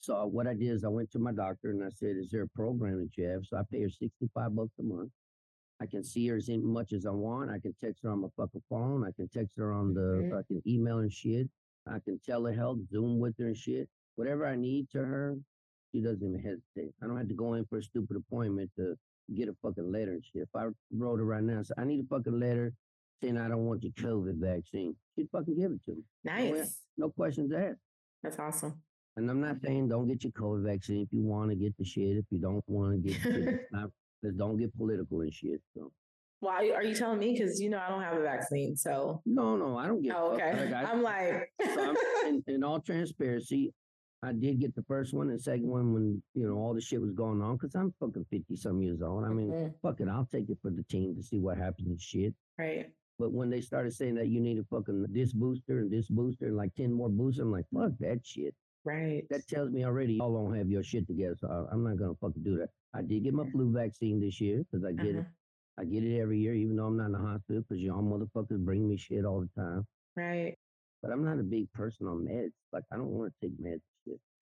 So 0.00 0.16
uh, 0.16 0.26
what 0.26 0.46
I 0.46 0.54
did 0.54 0.68
is 0.68 0.84
I 0.84 0.88
went 0.88 1.10
to 1.12 1.18
my 1.18 1.32
doctor 1.32 1.70
and 1.70 1.82
I 1.82 1.88
said, 1.90 2.16
"Is 2.16 2.30
there 2.30 2.42
a 2.42 2.48
program 2.48 2.98
that 3.00 3.16
you 3.16 3.28
have?" 3.28 3.42
So 3.46 3.56
I 3.56 3.62
pay 3.70 3.82
her 3.82 3.90
sixty 3.90 4.28
five 4.34 4.54
bucks 4.54 4.78
a 4.78 4.82
month. 4.82 5.10
I 5.80 5.86
can 5.86 6.04
see 6.04 6.26
her 6.28 6.36
as 6.36 6.48
much 6.48 6.92
as 6.92 7.06
I 7.06 7.10
want. 7.10 7.50
I 7.50 7.58
can 7.58 7.74
text 7.80 8.02
her 8.04 8.10
on 8.10 8.20
my 8.20 8.28
fucking 8.36 8.62
phone. 8.68 9.04
I 9.06 9.12
can 9.16 9.28
text 9.28 9.56
her 9.56 9.72
on 9.72 9.94
the. 9.94 10.00
Mm-hmm. 10.00 10.36
I 10.36 10.42
can 10.46 10.62
email 10.66 10.98
and 10.98 11.12
shit. 11.12 11.48
I 11.88 11.98
can 11.98 12.20
telehealth, 12.28 12.88
Zoom 12.88 13.18
with 13.18 13.36
her 13.38 13.46
and 13.46 13.56
shit. 13.56 13.88
Whatever 14.16 14.46
I 14.46 14.54
need 14.54 14.90
to 14.90 14.98
her, 14.98 15.36
she 15.90 16.00
doesn't 16.00 16.22
even 16.22 16.40
hesitate. 16.40 16.94
I 17.02 17.06
don't 17.06 17.16
have 17.16 17.28
to 17.28 17.34
go 17.34 17.54
in 17.54 17.64
for 17.64 17.78
a 17.78 17.82
stupid 17.82 18.16
appointment 18.16 18.70
to 18.76 18.96
get 19.34 19.48
a 19.48 19.54
fucking 19.62 19.90
letter 19.90 20.12
and 20.12 20.24
shit. 20.24 20.42
If 20.42 20.48
I 20.54 20.66
wrote 20.92 21.18
her 21.18 21.24
right 21.24 21.42
now, 21.42 21.62
so 21.62 21.74
I 21.78 21.84
need 21.84 22.00
a 22.00 22.06
fucking 22.08 22.38
letter 22.38 22.72
saying 23.22 23.38
I 23.38 23.48
don't 23.48 23.64
want 23.66 23.82
your 23.82 23.92
COVID 23.92 24.38
vaccine, 24.38 24.96
she'd 25.14 25.28
fucking 25.30 25.56
give 25.56 25.72
it 25.72 25.84
to 25.84 25.92
me. 25.92 26.02
Nice. 26.24 26.80
No, 26.96 27.06
no 27.06 27.10
questions 27.10 27.52
asked. 27.52 27.78
That's 28.22 28.38
awesome. 28.38 28.80
And 29.16 29.30
I'm 29.30 29.40
not 29.40 29.60
saying 29.62 29.88
don't 29.88 30.08
get 30.08 30.24
your 30.24 30.32
COVID 30.32 30.64
vaccine 30.64 31.02
if 31.02 31.12
you 31.12 31.22
want 31.22 31.50
to 31.50 31.56
get 31.56 31.76
the 31.78 31.84
shit. 31.84 32.16
If 32.16 32.24
you 32.30 32.38
don't 32.38 32.64
want 32.66 33.04
to 33.04 33.10
get 33.10 33.24
it, 33.24 33.60
not, 33.72 33.90
don't 34.36 34.56
get 34.56 34.76
political 34.76 35.20
and 35.20 35.32
shit. 35.32 35.60
So. 35.74 35.92
Why 36.40 36.70
are 36.74 36.82
you 36.82 36.94
telling 36.94 37.20
me? 37.20 37.36
Because 37.38 37.60
you 37.60 37.70
know 37.70 37.78
I 37.78 37.88
don't 37.88 38.02
have 38.02 38.16
a 38.16 38.22
vaccine, 38.22 38.76
so 38.76 39.22
no, 39.24 39.56
no, 39.56 39.78
I 39.78 39.86
don't 39.86 40.02
get. 40.02 40.16
Oh, 40.16 40.32
okay, 40.32 40.64
like, 40.64 40.74
I, 40.74 40.90
am 40.90 41.00
like, 41.00 41.52
so 41.62 41.90
I'm, 41.90 41.96
in, 42.26 42.42
in, 42.54 42.64
all 42.64 42.80
transparency, 42.80 43.72
I 44.24 44.32
did 44.32 44.60
get 44.60 44.74
the 44.76 44.84
first 44.84 45.12
one 45.12 45.30
and 45.30 45.40
second 45.40 45.66
one 45.66 45.92
when, 45.92 46.22
you 46.34 46.48
know, 46.48 46.54
all 46.54 46.74
the 46.74 46.80
shit 46.80 47.00
was 47.00 47.10
going 47.10 47.42
on 47.42 47.56
because 47.56 47.74
I'm 47.74 47.92
fucking 47.98 48.26
50 48.30 48.54
some 48.56 48.80
years 48.80 49.02
old. 49.02 49.24
I 49.24 49.28
mean, 49.28 49.50
mm-hmm. 49.50 49.68
fuck 49.82 50.00
it, 50.00 50.08
I'll 50.08 50.28
take 50.30 50.48
it 50.48 50.58
for 50.62 50.70
the 50.70 50.84
team 50.84 51.16
to 51.16 51.22
see 51.22 51.40
what 51.40 51.58
happens 51.58 51.88
and 51.88 52.00
shit. 52.00 52.32
Right. 52.56 52.90
But 53.18 53.32
when 53.32 53.50
they 53.50 53.60
started 53.60 53.92
saying 53.92 54.14
that 54.16 54.28
you 54.28 54.40
need 54.40 54.58
a 54.58 54.64
fucking 54.64 55.06
this 55.10 55.32
booster 55.32 55.80
and 55.80 55.90
this 55.90 56.08
booster 56.08 56.46
and 56.46 56.56
like 56.56 56.74
10 56.76 56.92
more 56.92 57.08
boosters, 57.08 57.40
I'm 57.40 57.50
like, 57.50 57.66
fuck 57.74 57.92
that 57.98 58.20
shit. 58.24 58.54
Right. 58.84 59.24
That 59.30 59.46
tells 59.48 59.70
me 59.70 59.84
already 59.84 60.14
y'all 60.14 60.32
don't 60.32 60.56
have 60.56 60.70
your 60.70 60.84
shit 60.84 61.06
together. 61.08 61.36
So 61.40 61.68
I'm 61.70 61.82
not 61.82 61.98
going 61.98 62.14
to 62.14 62.18
fucking 62.20 62.42
do 62.44 62.58
that. 62.58 62.68
I 62.94 63.02
did 63.02 63.24
get 63.24 63.34
my 63.34 63.48
flu 63.50 63.72
vaccine 63.72 64.20
this 64.20 64.40
year 64.40 64.64
because 64.70 64.84
I 64.84 64.92
get 64.92 65.16
uh-huh. 65.16 65.20
it. 65.20 65.26
I 65.78 65.84
get 65.84 66.04
it 66.04 66.20
every 66.20 66.38
year, 66.38 66.54
even 66.54 66.76
though 66.76 66.86
I'm 66.86 66.96
not 66.96 67.06
in 67.06 67.12
the 67.12 67.18
hospital 67.18 67.62
because 67.62 67.82
y'all 67.82 68.02
motherfuckers 68.02 68.58
bring 68.58 68.88
me 68.88 68.96
shit 68.96 69.24
all 69.24 69.40
the 69.40 69.60
time. 69.60 69.86
Right. 70.16 70.56
But 71.02 71.10
I'm 71.10 71.24
not 71.24 71.40
a 71.40 71.42
big 71.42 71.72
person 71.72 72.06
on 72.06 72.26
meds. 72.28 72.52
Like, 72.72 72.84
I 72.92 72.96
don't 72.96 73.08
want 73.08 73.32
to 73.32 73.48
take 73.48 73.58
meds. 73.60 73.80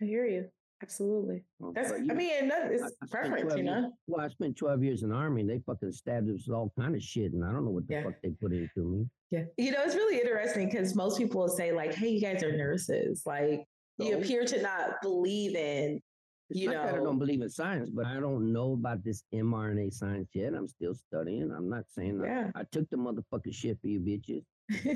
I 0.01 0.05
hear 0.05 0.27
you. 0.27 0.47
Absolutely. 0.83 1.43
That's, 1.75 1.91
you, 1.91 2.09
I 2.11 2.15
mean, 2.15 2.49
that 2.49 2.73
is 2.73 2.83
preference, 3.11 3.55
you 3.55 3.63
know? 3.63 3.81
Years, 3.81 3.93
well, 4.07 4.25
I 4.25 4.29
spent 4.29 4.57
12 4.57 4.83
years 4.83 5.03
in 5.03 5.11
the 5.11 5.15
army 5.15 5.43
and 5.43 5.51
they 5.51 5.61
fucking 5.67 5.93
stabbed 5.93 6.31
us 6.31 6.47
with 6.47 6.57
all 6.57 6.73
kind 6.79 6.95
of 6.95 7.03
shit. 7.03 7.33
And 7.35 7.45
I 7.45 7.53
don't 7.53 7.67
know 7.67 7.71
what 7.71 7.87
the 7.87 7.95
yeah. 7.95 8.05
fuck 8.05 8.15
they 8.23 8.31
put 8.31 8.53
into 8.53 8.85
me. 8.85 9.07
Yeah. 9.31 9.45
You 9.59 9.73
know, 9.73 9.83
it's 9.83 9.95
really 9.95 10.19
interesting 10.19 10.71
because 10.71 10.95
most 10.95 11.19
people 11.19 11.43
will 11.43 11.49
say, 11.49 11.73
like, 11.73 11.95
hey, 11.95 12.09
you 12.09 12.21
guys 12.21 12.43
are 12.43 12.57
nurses. 12.57 13.23
Like, 13.27 13.65
so, 14.01 14.07
you 14.07 14.17
appear 14.17 14.47
to 14.47 14.63
not 14.63 15.03
believe 15.03 15.55
in, 15.55 16.01
you 16.49 16.71
know. 16.71 16.83
I 16.83 16.93
don't 16.93 17.19
believe 17.19 17.43
in 17.43 17.51
science, 17.51 17.91
but 17.91 18.07
I 18.07 18.15
don't 18.15 18.51
know 18.51 18.73
about 18.73 19.05
this 19.05 19.23
mRNA 19.35 19.93
science 19.93 20.31
yet. 20.33 20.55
I'm 20.55 20.67
still 20.67 20.95
studying. 20.95 21.53
I'm 21.55 21.69
not 21.69 21.85
saying 21.89 22.23
yeah. 22.25 22.51
I, 22.55 22.61
I 22.61 22.65
took 22.73 22.89
the 22.89 22.97
motherfucking 22.97 23.55
shit 23.55 23.79
for 23.83 23.89
you 23.89 24.01
bitches. 24.01 24.45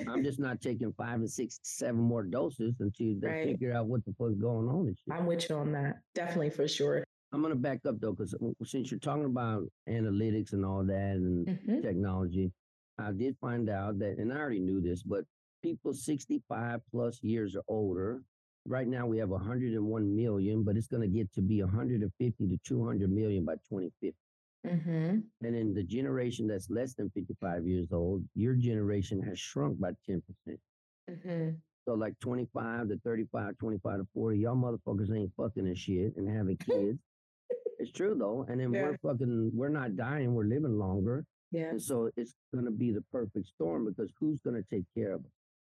I'm 0.09 0.23
just 0.23 0.39
not 0.39 0.61
taking 0.61 0.93
five 0.93 1.17
and 1.17 1.31
six, 1.31 1.59
seven 1.63 2.01
more 2.01 2.23
doses 2.23 2.75
until 2.81 3.15
they 3.21 3.27
right. 3.27 3.47
figure 3.47 3.75
out 3.75 3.87
what 3.87 4.05
the 4.05 4.15
fuck's 4.19 4.37
going 4.37 4.69
on. 4.69 4.95
I'm 5.11 5.27
with 5.27 5.49
you 5.49 5.57
on 5.57 5.73
that. 5.73 5.97
Definitely 6.15 6.51
for 6.51 6.69
sure. 6.69 7.05
I'm 7.33 7.43
gonna 7.43 7.57
back 7.57 7.81
up 7.87 8.01
though, 8.01 8.13
because 8.13 8.35
since 8.65 8.91
you're 8.91 9.01
talking 9.01 9.25
about 9.25 9.65
analytics 9.89 10.53
and 10.53 10.65
all 10.65 10.85
that 10.85 11.17
and 11.17 11.47
mm-hmm. 11.47 11.81
technology, 11.81 12.53
I 12.99 13.11
did 13.11 13.37
find 13.41 13.69
out 13.69 13.99
that, 13.99 14.19
and 14.19 14.33
I 14.33 14.37
already 14.37 14.61
knew 14.61 14.81
this, 14.81 15.03
but 15.03 15.25
people 15.61 15.93
65 15.93 16.81
plus 16.93 17.19
years 17.23 17.57
or 17.57 17.63
older, 17.67 18.23
right 18.67 18.87
now 18.87 19.07
we 19.07 19.19
have 19.19 19.31
101 19.31 20.17
million, 20.17 20.63
but 20.63 20.77
it's 20.77 20.87
gonna 20.87 21.09
get 21.09 21.33
to 21.33 21.43
be 21.43 21.61
150 21.61 22.47
to 22.47 22.59
200 22.65 23.11
million 23.11 23.45
by 23.45 23.55
2050. 23.55 24.15
Mm-hmm. 24.67 25.19
And 25.43 25.57
in 25.57 25.75
the 25.75 25.83
generation 25.83 26.47
that's 26.47 26.71
less 26.71 26.95
than 26.95 27.11
55 27.11 27.67
years 27.67 27.89
old, 27.93 28.25
your 28.35 28.55
generation 28.55 29.23
has 29.23 29.39
shrunk 29.39 29.79
by 29.79 29.91
10%. 30.09 30.23
Mm-hmm. 31.11 31.51
So 31.87 31.95
like 31.95 32.19
25 32.21 32.89
to 32.89 32.99
35, 33.05 33.59
25 33.59 33.99
to 33.99 34.07
40, 34.15 34.39
y'all 34.39 34.57
motherfuckers 34.57 35.15
ain't 35.15 35.33
fucking 35.37 35.67
and 35.67 35.77
shit 35.77 36.17
and 36.17 36.35
having 36.35 36.57
kids. 36.57 36.99
it's 37.79 37.93
true 37.93 38.17
though. 38.19 38.47
And 38.49 38.59
then 38.59 38.73
yeah. 38.73 38.83
we're 38.83 38.99
fucking, 39.13 39.51
we're 39.55 39.69
not 39.69 39.97
dying, 39.97 40.35
we're 40.35 40.45
living 40.45 40.79
longer. 40.79 41.25
Yeah. 41.53 41.71
And 41.71 41.83
so 41.83 42.11
it's 42.17 42.35
going 42.55 42.65
to 42.65 42.71
be 42.71 42.91
the 42.91 43.05
perfect 43.13 43.47
storm 43.47 43.85
because 43.85 44.11
who's 44.19 44.41
going 44.41 44.57
to 44.57 44.65
take 44.75 44.85
care 44.97 45.13
of 45.13 45.23
them? 45.23 45.33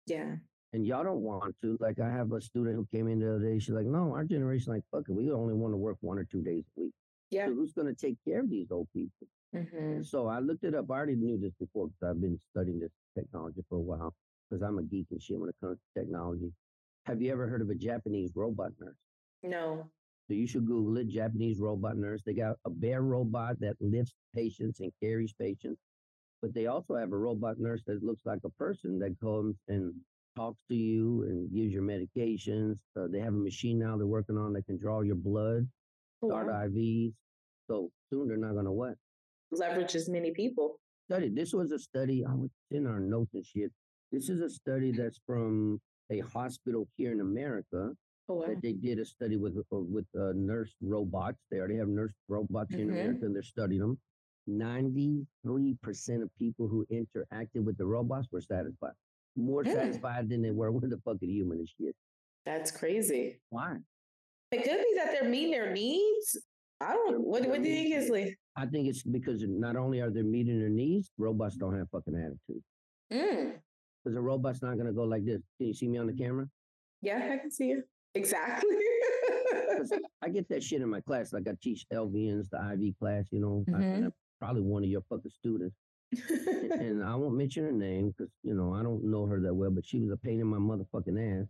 Yeah. 0.07 0.37
And 0.73 0.87
y'all 0.87 1.05
don't 1.05 1.23
want 1.23 1.57
to. 1.62 1.76
Like 1.81 1.99
I 2.00 2.09
have 2.09 2.33
a 2.33 2.40
student 2.40 2.76
who 2.76 2.87
came 2.97 3.09
in 3.09 3.19
the 3.19 3.35
other 3.35 3.45
day. 3.45 3.59
She's 3.59 3.75
like, 3.75 3.87
no, 3.87 4.12
our 4.12 4.25
generation, 4.25 4.73
like, 4.73 4.83
fuck 4.93 5.09
it. 5.09 5.12
We 5.12 5.33
only 5.33 5.55
want 5.55 5.73
to 5.73 5.76
work 5.76 5.97
one 6.00 6.19
or 6.19 6.25
two 6.25 6.43
days 6.43 6.64
a 6.76 6.81
week. 6.83 6.93
Yeah. 7.30 7.47
So 7.47 7.54
who's 7.54 7.73
going 7.73 7.92
to 7.92 7.95
take 7.95 8.16
care 8.25 8.40
of 8.40 8.50
these 8.50 8.71
old 8.71 8.88
people? 8.95 9.26
Mm-hmm. 9.54 10.02
So 10.02 10.26
I 10.26 10.40
looked 10.40 10.64
it 10.64 10.75
up. 10.75 10.90
I 10.90 10.95
already 10.95 11.16
knew 11.16 11.38
this 11.38 11.54
before 11.59 11.88
because 11.88 12.11
I've 12.11 12.21
been 12.21 12.38
studying 12.50 12.80
this 12.80 12.92
technology 13.16 13.62
for 13.68 13.76
a 13.76 13.80
while 13.80 14.14
because 14.49 14.62
I'm 14.62 14.78
a 14.78 14.83
geek 14.83 15.06
and 15.11 15.21
shit 15.21 15.38
when 15.38 15.49
it 15.49 15.56
comes 15.62 15.78
to 15.78 16.00
technology. 16.00 16.52
Have 17.04 17.23
you 17.23 17.33
ever 17.33 17.47
heard 17.47 17.62
of 17.62 17.71
a 17.71 17.75
Japanese 17.75 18.33
robot 18.35 18.73
nurse? 18.80 18.97
No. 19.42 19.88
So 20.28 20.35
you 20.35 20.47
should 20.47 20.66
Google 20.66 20.97
it, 20.99 21.09
Japanese 21.09 21.61
robot 21.61 21.97
nurse. 21.97 22.23
They 22.26 22.35
got 22.35 22.56
a 22.64 22.71
bear 22.71 23.02
robot 23.02 23.61
that 23.61 23.76
lifts 23.80 24.14
patients 24.35 24.80
and 24.80 24.92
carries 25.00 25.33
patients. 25.33 25.80
But 26.42 26.52
they 26.52 26.66
also 26.66 26.97
have 26.97 27.12
a 27.12 27.16
robot 27.16 27.59
nurse 27.59 27.83
that 27.87 28.02
looks 28.02 28.26
like 28.26 28.40
a 28.45 28.50
person 28.50 28.99
that 28.99 29.18
comes 29.21 29.56
and 29.68 29.95
talks 30.37 30.62
to 30.68 30.75
you 30.75 31.23
and 31.23 31.50
gives 31.52 31.73
your 31.73 31.83
medications. 31.83 32.78
Uh, 32.99 33.06
they 33.09 33.21
have 33.21 33.33
a 33.33 33.38
machine 33.38 33.78
now 33.78 33.97
they're 33.97 34.06
working 34.06 34.37
on 34.37 34.52
that 34.52 34.66
can 34.66 34.76
draw 34.76 35.00
your 35.00 35.16
blood 35.16 35.66
start 36.25 36.49
IVs. 36.49 37.12
So 37.68 37.90
soon 38.11 38.28
they're 38.28 38.37
not 38.37 38.52
going 38.52 38.64
to 38.64 38.73
what? 38.73 38.94
Leverage 39.50 39.94
as 39.94 40.08
many 40.08 40.32
people. 40.32 40.78
Study. 41.11 41.28
This 41.28 41.52
was 41.52 41.70
a 41.73 41.78
study. 41.78 42.25
I 42.28 42.35
was 42.35 42.50
in 42.70 42.87
our 42.87 43.00
notes 43.00 43.30
and 43.35 43.44
shit. 43.44 43.70
This 44.12 44.28
is 44.28 44.40
a 44.40 44.50
study 44.50 44.92
that's 44.92 45.20
from 45.26 45.80
a 46.11 46.20
hospital 46.20 46.88
here 46.96 47.12
in 47.12 47.20
America. 47.20 47.90
Oh, 48.28 48.35
wow. 48.35 48.46
That 48.49 48.62
they 48.62 48.73
did 48.73 48.99
a 48.99 49.04
study 49.04 49.37
with 49.37 49.56
uh, 49.56 49.62
with 49.70 50.06
uh, 50.18 50.32
nurse 50.35 50.75
robots. 50.82 51.38
They 51.50 51.58
already 51.58 51.76
have 51.76 51.88
nurse 51.88 52.12
robots 52.28 52.73
mm-hmm. 52.73 52.82
in 52.82 52.90
America, 52.90 53.26
and 53.26 53.35
they're 53.35 53.42
studying 53.42 53.80
them. 53.80 53.99
Ninety-three 54.49 55.76
percent 55.82 56.23
of 56.23 56.30
people 56.38 56.66
who 56.68 56.87
interacted 56.90 57.64
with 57.64 57.76
the 57.78 57.87
robots 57.87 58.28
were 58.32 58.40
satisfied. 58.40 58.92
More 59.37 59.64
satisfied 59.64 60.28
than 60.28 60.42
they 60.42 60.50
were 60.50 60.73
with 60.73 60.90
the 60.90 61.00
fucking 61.04 61.28
human 61.28 61.58
and 61.58 61.68
shit. 61.68 61.94
That's 62.44 62.70
crazy. 62.70 63.40
Why? 63.50 63.76
It 64.53 64.62
could 64.62 64.79
be 64.79 64.95
that 64.97 65.12
they're 65.12 65.29
meeting 65.29 65.50
their 65.53 65.73
needs. 65.73 66.38
I 66.81 66.93
don't. 66.93 67.21
What, 67.21 67.47
what 67.47 67.62
do 67.62 67.69
you 67.69 67.75
think, 67.75 67.95
Isley? 67.97 68.37
I 68.57 68.67
think 68.67 68.88
it's 68.88 69.03
because 69.03 69.43
not 69.47 69.76
only 69.76 70.00
are 70.00 70.11
they 70.11 70.23
meeting 70.23 70.59
their 70.59 70.69
needs, 70.69 71.11
robots 71.19 71.57
don't 71.57 71.76
have 71.76 71.88
fucking 71.91 72.15
attitude. 72.15 72.62
Mm. 73.12 73.55
Because 74.05 74.16
a 74.16 74.20
robot's 74.20 74.62
not 74.62 74.77
gonna 74.77 74.92
go 74.92 75.05
like 75.05 75.25
this. 75.25 75.40
Can 75.59 75.68
you 75.68 75.75
see 75.75 75.88
me 75.88 75.99
on 75.99 76.07
the 76.07 76.12
camera? 76.12 76.47
Yeah, 77.03 77.31
I 77.33 77.38
can 77.38 77.51
see 77.51 77.66
you. 77.66 77.83
Exactly. 78.14 78.77
I 80.23 80.29
get 80.29 80.49
that 80.49 80.62
shit 80.62 80.81
in 80.81 80.88
my 80.88 81.01
class. 81.01 81.33
Like 81.33 81.49
I 81.49 81.53
teach 81.61 81.85
LVNs, 81.92 82.49
the 82.51 82.59
IV 82.73 82.99
class. 82.99 83.27
You 83.31 83.40
know, 83.40 83.64
mm-hmm. 83.68 83.75
I, 83.75 84.07
am 84.07 84.12
probably 84.40 84.62
one 84.62 84.85
of 84.85 84.88
your 84.88 85.03
fucking 85.09 85.31
students. 85.31 85.77
and, 86.31 86.73
and 86.73 87.05
I 87.05 87.16
won't 87.16 87.37
mention 87.37 87.64
her 87.64 87.73
name 87.73 88.14
because 88.16 88.33
you 88.42 88.55
know 88.55 88.75
I 88.75 88.83
don't 88.83 89.05
know 89.05 89.27
her 89.27 89.40
that 89.40 89.55
well, 89.55 89.70
but 89.70 89.85
she 89.85 89.99
was 89.99 90.11
a 90.11 90.16
pain 90.16 90.40
in 90.40 90.47
my 90.47 90.59
motherfucking 90.59 91.42
ass 91.42 91.49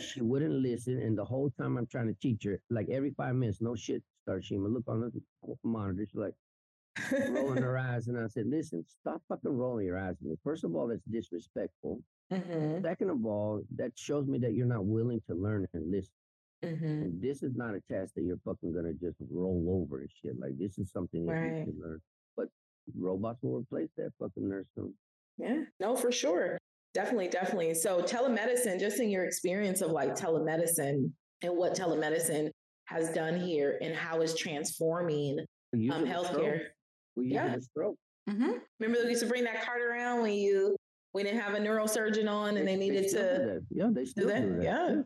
she 0.00 0.20
wouldn't 0.20 0.52
listen. 0.54 1.00
And 1.00 1.16
the 1.16 1.24
whole 1.24 1.50
time 1.50 1.76
I'm 1.76 1.86
trying 1.86 2.08
to 2.08 2.14
teach 2.20 2.44
her, 2.44 2.60
like 2.70 2.88
every 2.90 3.10
five 3.10 3.34
minutes, 3.34 3.60
no 3.60 3.74
shit, 3.74 4.02
Starshima, 4.28 4.72
look 4.72 4.84
on 4.88 5.00
the 5.00 5.54
monitor. 5.64 6.06
She's 6.06 6.16
like 6.16 6.34
rolling 7.30 7.62
her 7.62 7.78
eyes. 7.90 8.08
And 8.08 8.18
I 8.18 8.26
said, 8.28 8.46
listen, 8.46 8.84
stop 9.00 9.22
fucking 9.28 9.56
rolling 9.56 9.86
your 9.86 9.98
eyes 9.98 10.16
at 10.20 10.26
me. 10.26 10.36
First 10.44 10.64
of 10.64 10.74
all, 10.74 10.88
that's 10.88 11.04
disrespectful. 11.10 12.00
Mm-hmm. 12.32 12.82
Second 12.82 13.10
of 13.10 13.26
all, 13.26 13.62
that 13.76 13.92
shows 13.94 14.26
me 14.26 14.38
that 14.38 14.54
you're 14.54 14.66
not 14.66 14.84
willing 14.84 15.20
to 15.28 15.34
learn 15.34 15.66
and 15.74 15.90
listen. 15.90 16.12
Mm-hmm. 16.64 17.20
this 17.20 17.42
is 17.42 17.56
not 17.56 17.74
a 17.74 17.80
test 17.90 18.14
that 18.14 18.22
you're 18.22 18.38
fucking 18.44 18.72
gonna 18.72 18.92
just 18.92 19.16
roll 19.32 19.66
over 19.82 20.00
and 20.00 20.08
shit. 20.22 20.38
Like 20.38 20.56
this 20.58 20.78
is 20.78 20.92
something 20.92 21.26
that 21.26 21.32
right. 21.32 21.58
you 21.58 21.64
can 21.64 21.74
learn. 21.82 22.00
But 22.36 22.46
robots 22.96 23.42
will 23.42 23.58
replace 23.58 23.88
that 23.96 24.12
fucking 24.20 24.48
nurse 24.48 24.66
soon. 24.76 24.94
Yeah, 25.38 25.64
no, 25.80 25.96
for 25.96 26.12
sure. 26.12 26.58
Definitely, 26.94 27.28
definitely. 27.28 27.74
So 27.74 28.02
telemedicine, 28.02 28.78
just 28.78 29.00
in 29.00 29.08
your 29.08 29.24
experience 29.24 29.80
of 29.80 29.90
like 29.90 30.14
telemedicine 30.14 31.10
and 31.42 31.56
what 31.56 31.74
telemedicine 31.74 32.50
has 32.86 33.10
done 33.12 33.40
here 33.40 33.78
and 33.80 33.94
how 33.94 34.20
it's 34.20 34.36
transforming 34.36 35.38
um, 35.74 36.04
healthcare. 36.04 36.60
yeah. 37.16 37.56
stroke. 37.58 37.96
Mm-hmm. 38.28 38.52
Remember, 38.78 39.04
we 39.04 39.10
used 39.10 39.22
to 39.22 39.28
bring 39.28 39.44
that 39.44 39.64
cart 39.64 39.80
around 39.80 40.22
when 40.22 40.34
you 40.34 40.76
we 41.14 41.22
didn't 41.22 41.40
have 41.40 41.54
a 41.54 41.58
neurosurgeon 41.58 42.30
on 42.30 42.56
and 42.56 42.66
they, 42.66 42.76
they 42.76 42.88
needed 42.88 43.04
they 43.04 43.08
to. 43.08 43.60
Yeah, 43.70 43.88
they 43.90 44.04
still 44.04 44.28
do 44.28 44.32
that. 44.32 44.42
Do 44.42 44.56
that. 44.56 44.62
Yeah. 44.62 44.88
yeah. 44.88 45.02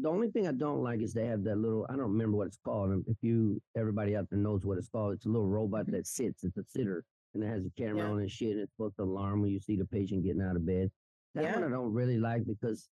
The 0.00 0.08
only 0.08 0.30
thing 0.30 0.46
I 0.46 0.52
don't 0.52 0.82
like 0.82 1.00
is 1.00 1.12
they 1.12 1.26
have 1.26 1.42
that 1.44 1.56
little. 1.56 1.86
I 1.88 1.92
don't 1.92 2.12
remember 2.12 2.36
what 2.36 2.46
it's 2.46 2.58
called. 2.64 3.02
If 3.06 3.16
you 3.22 3.60
everybody 3.76 4.16
out 4.16 4.28
there 4.30 4.38
knows 4.38 4.64
what 4.64 4.78
it's 4.78 4.88
called, 4.88 5.14
it's 5.14 5.26
a 5.26 5.28
little 5.28 5.48
robot 5.48 5.82
mm-hmm. 5.82 5.92
that 5.92 6.06
sits. 6.06 6.44
It's 6.44 6.56
a 6.56 6.64
sitter 6.64 7.04
and 7.34 7.42
it 7.42 7.48
has 7.48 7.64
a 7.64 7.70
camera 7.76 8.04
yeah. 8.04 8.10
on 8.10 8.20
and 8.20 8.30
shit. 8.30 8.52
And 8.52 8.60
it's 8.60 8.72
supposed 8.72 8.96
to 8.96 9.02
alarm 9.02 9.42
when 9.42 9.50
you 9.50 9.60
see 9.60 9.76
the 9.76 9.84
patient 9.84 10.24
getting 10.24 10.42
out 10.42 10.56
of 10.56 10.66
bed. 10.66 10.90
That 11.34 11.44
yeah. 11.44 11.54
one 11.54 11.64
I 11.64 11.70
don't 11.70 11.92
really 11.92 12.18
like 12.18 12.46
because 12.46 12.88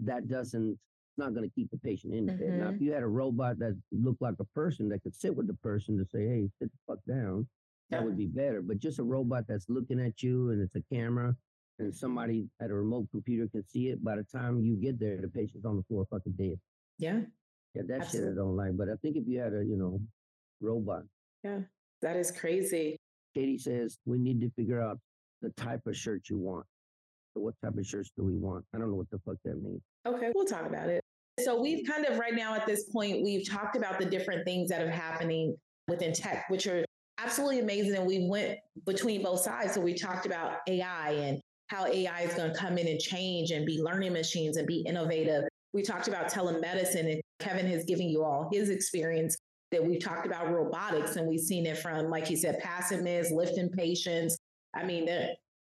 that 0.00 0.28
doesn't 0.28 0.72
it's 0.72 1.18
not 1.18 1.34
going 1.34 1.48
to 1.48 1.54
keep 1.54 1.70
the 1.70 1.78
patient 1.78 2.14
in 2.14 2.26
mm-hmm. 2.26 2.38
bed. 2.38 2.58
Now, 2.58 2.68
if 2.68 2.74
mm-hmm. 2.74 2.84
you 2.84 2.92
had 2.92 3.02
a 3.02 3.08
robot 3.08 3.58
that 3.58 3.78
looked 3.92 4.20
like 4.20 4.34
a 4.38 4.44
person 4.44 4.88
that 4.90 5.02
could 5.02 5.14
sit 5.14 5.34
with 5.34 5.46
the 5.46 5.54
person 5.54 5.96
to 5.98 6.04
say, 6.04 6.26
"Hey, 6.26 6.50
sit 6.58 6.70
the 6.70 6.78
fuck 6.86 6.98
down," 7.08 7.46
that 7.90 8.04
would 8.04 8.16
be 8.16 8.26
better. 8.26 8.62
But 8.62 8.78
just 8.78 8.98
a 8.98 9.04
robot 9.04 9.44
that's 9.48 9.68
looking 9.68 10.00
at 10.00 10.22
you 10.22 10.50
and 10.50 10.60
it's 10.60 10.74
a 10.74 10.94
camera 10.94 11.34
and 11.78 11.94
somebody 11.94 12.48
at 12.60 12.70
a 12.70 12.74
remote 12.74 13.08
computer 13.10 13.48
can 13.48 13.66
see 13.66 13.88
it. 13.88 14.02
By 14.02 14.16
the 14.16 14.24
time 14.24 14.60
you 14.60 14.76
get 14.76 14.98
there, 14.98 15.18
the 15.20 15.28
patient's 15.28 15.66
on 15.66 15.76
the 15.76 15.82
floor 15.84 16.06
fucking 16.10 16.34
dead. 16.38 16.58
Yeah. 16.98 17.20
Yeah, 17.74 17.82
that 17.88 18.00
Absolutely. 18.02 18.30
shit 18.30 18.32
I 18.32 18.36
don't 18.36 18.56
like. 18.56 18.76
But 18.76 18.88
I 18.88 18.94
think 19.02 19.16
if 19.16 19.24
you 19.26 19.38
had 19.38 19.52
a, 19.52 19.64
you 19.64 19.76
know, 19.76 20.00
robot. 20.60 21.02
Yeah, 21.44 21.60
that 22.02 22.16
is 22.16 22.30
crazy. 22.30 22.96
Katie 23.34 23.58
says 23.58 23.98
we 24.06 24.18
need 24.18 24.40
to 24.40 24.50
figure 24.56 24.80
out 24.80 24.98
the 25.42 25.50
type 25.50 25.86
of 25.86 25.96
shirt 25.96 26.22
you 26.30 26.38
want. 26.38 26.64
So 27.36 27.42
what 27.42 27.54
type 27.62 27.76
of 27.76 27.86
shirts 27.86 28.10
do 28.16 28.24
we 28.24 28.34
want? 28.34 28.64
I 28.74 28.78
don't 28.78 28.88
know 28.88 28.96
what 28.96 29.10
the 29.10 29.18
fuck 29.18 29.36
that 29.44 29.62
means. 29.62 29.82
Okay, 30.06 30.32
we'll 30.34 30.46
talk 30.46 30.64
about 30.64 30.88
it. 30.88 31.02
So 31.44 31.60
we've 31.60 31.86
kind 31.86 32.06
of 32.06 32.18
right 32.18 32.34
now 32.34 32.54
at 32.54 32.64
this 32.64 32.84
point, 32.88 33.22
we've 33.22 33.46
talked 33.46 33.76
about 33.76 33.98
the 33.98 34.06
different 34.06 34.46
things 34.46 34.70
that 34.70 34.80
are 34.80 34.90
happening 34.90 35.54
within 35.86 36.14
tech, 36.14 36.46
which 36.48 36.66
are 36.66 36.82
absolutely 37.18 37.58
amazing. 37.58 37.94
And 37.94 38.06
we 38.06 38.26
went 38.26 38.58
between 38.86 39.22
both 39.22 39.40
sides. 39.40 39.74
So 39.74 39.82
we 39.82 39.92
talked 39.92 40.24
about 40.24 40.60
AI 40.66 41.10
and 41.10 41.38
how 41.66 41.84
AI 41.84 42.22
is 42.22 42.32
going 42.32 42.54
to 42.54 42.58
come 42.58 42.78
in 42.78 42.88
and 42.88 42.98
change 42.98 43.50
and 43.50 43.66
be 43.66 43.82
learning 43.82 44.14
machines 44.14 44.56
and 44.56 44.66
be 44.66 44.80
innovative. 44.86 45.44
We 45.74 45.82
talked 45.82 46.08
about 46.08 46.32
telemedicine 46.32 47.12
and 47.12 47.20
Kevin 47.38 47.66
has 47.66 47.84
given 47.84 48.08
you 48.08 48.24
all 48.24 48.48
his 48.50 48.70
experience 48.70 49.36
that 49.72 49.84
we 49.84 49.98
talked 49.98 50.24
about 50.24 50.50
robotics 50.50 51.16
and 51.16 51.28
we've 51.28 51.40
seen 51.40 51.66
it 51.66 51.76
from, 51.76 52.08
like 52.08 52.26
he 52.26 52.34
said, 52.34 52.60
passive 52.60 53.00
meds, 53.00 53.30
lifting 53.30 53.68
patients. 53.68 54.38
I 54.74 54.84
mean, 54.84 55.06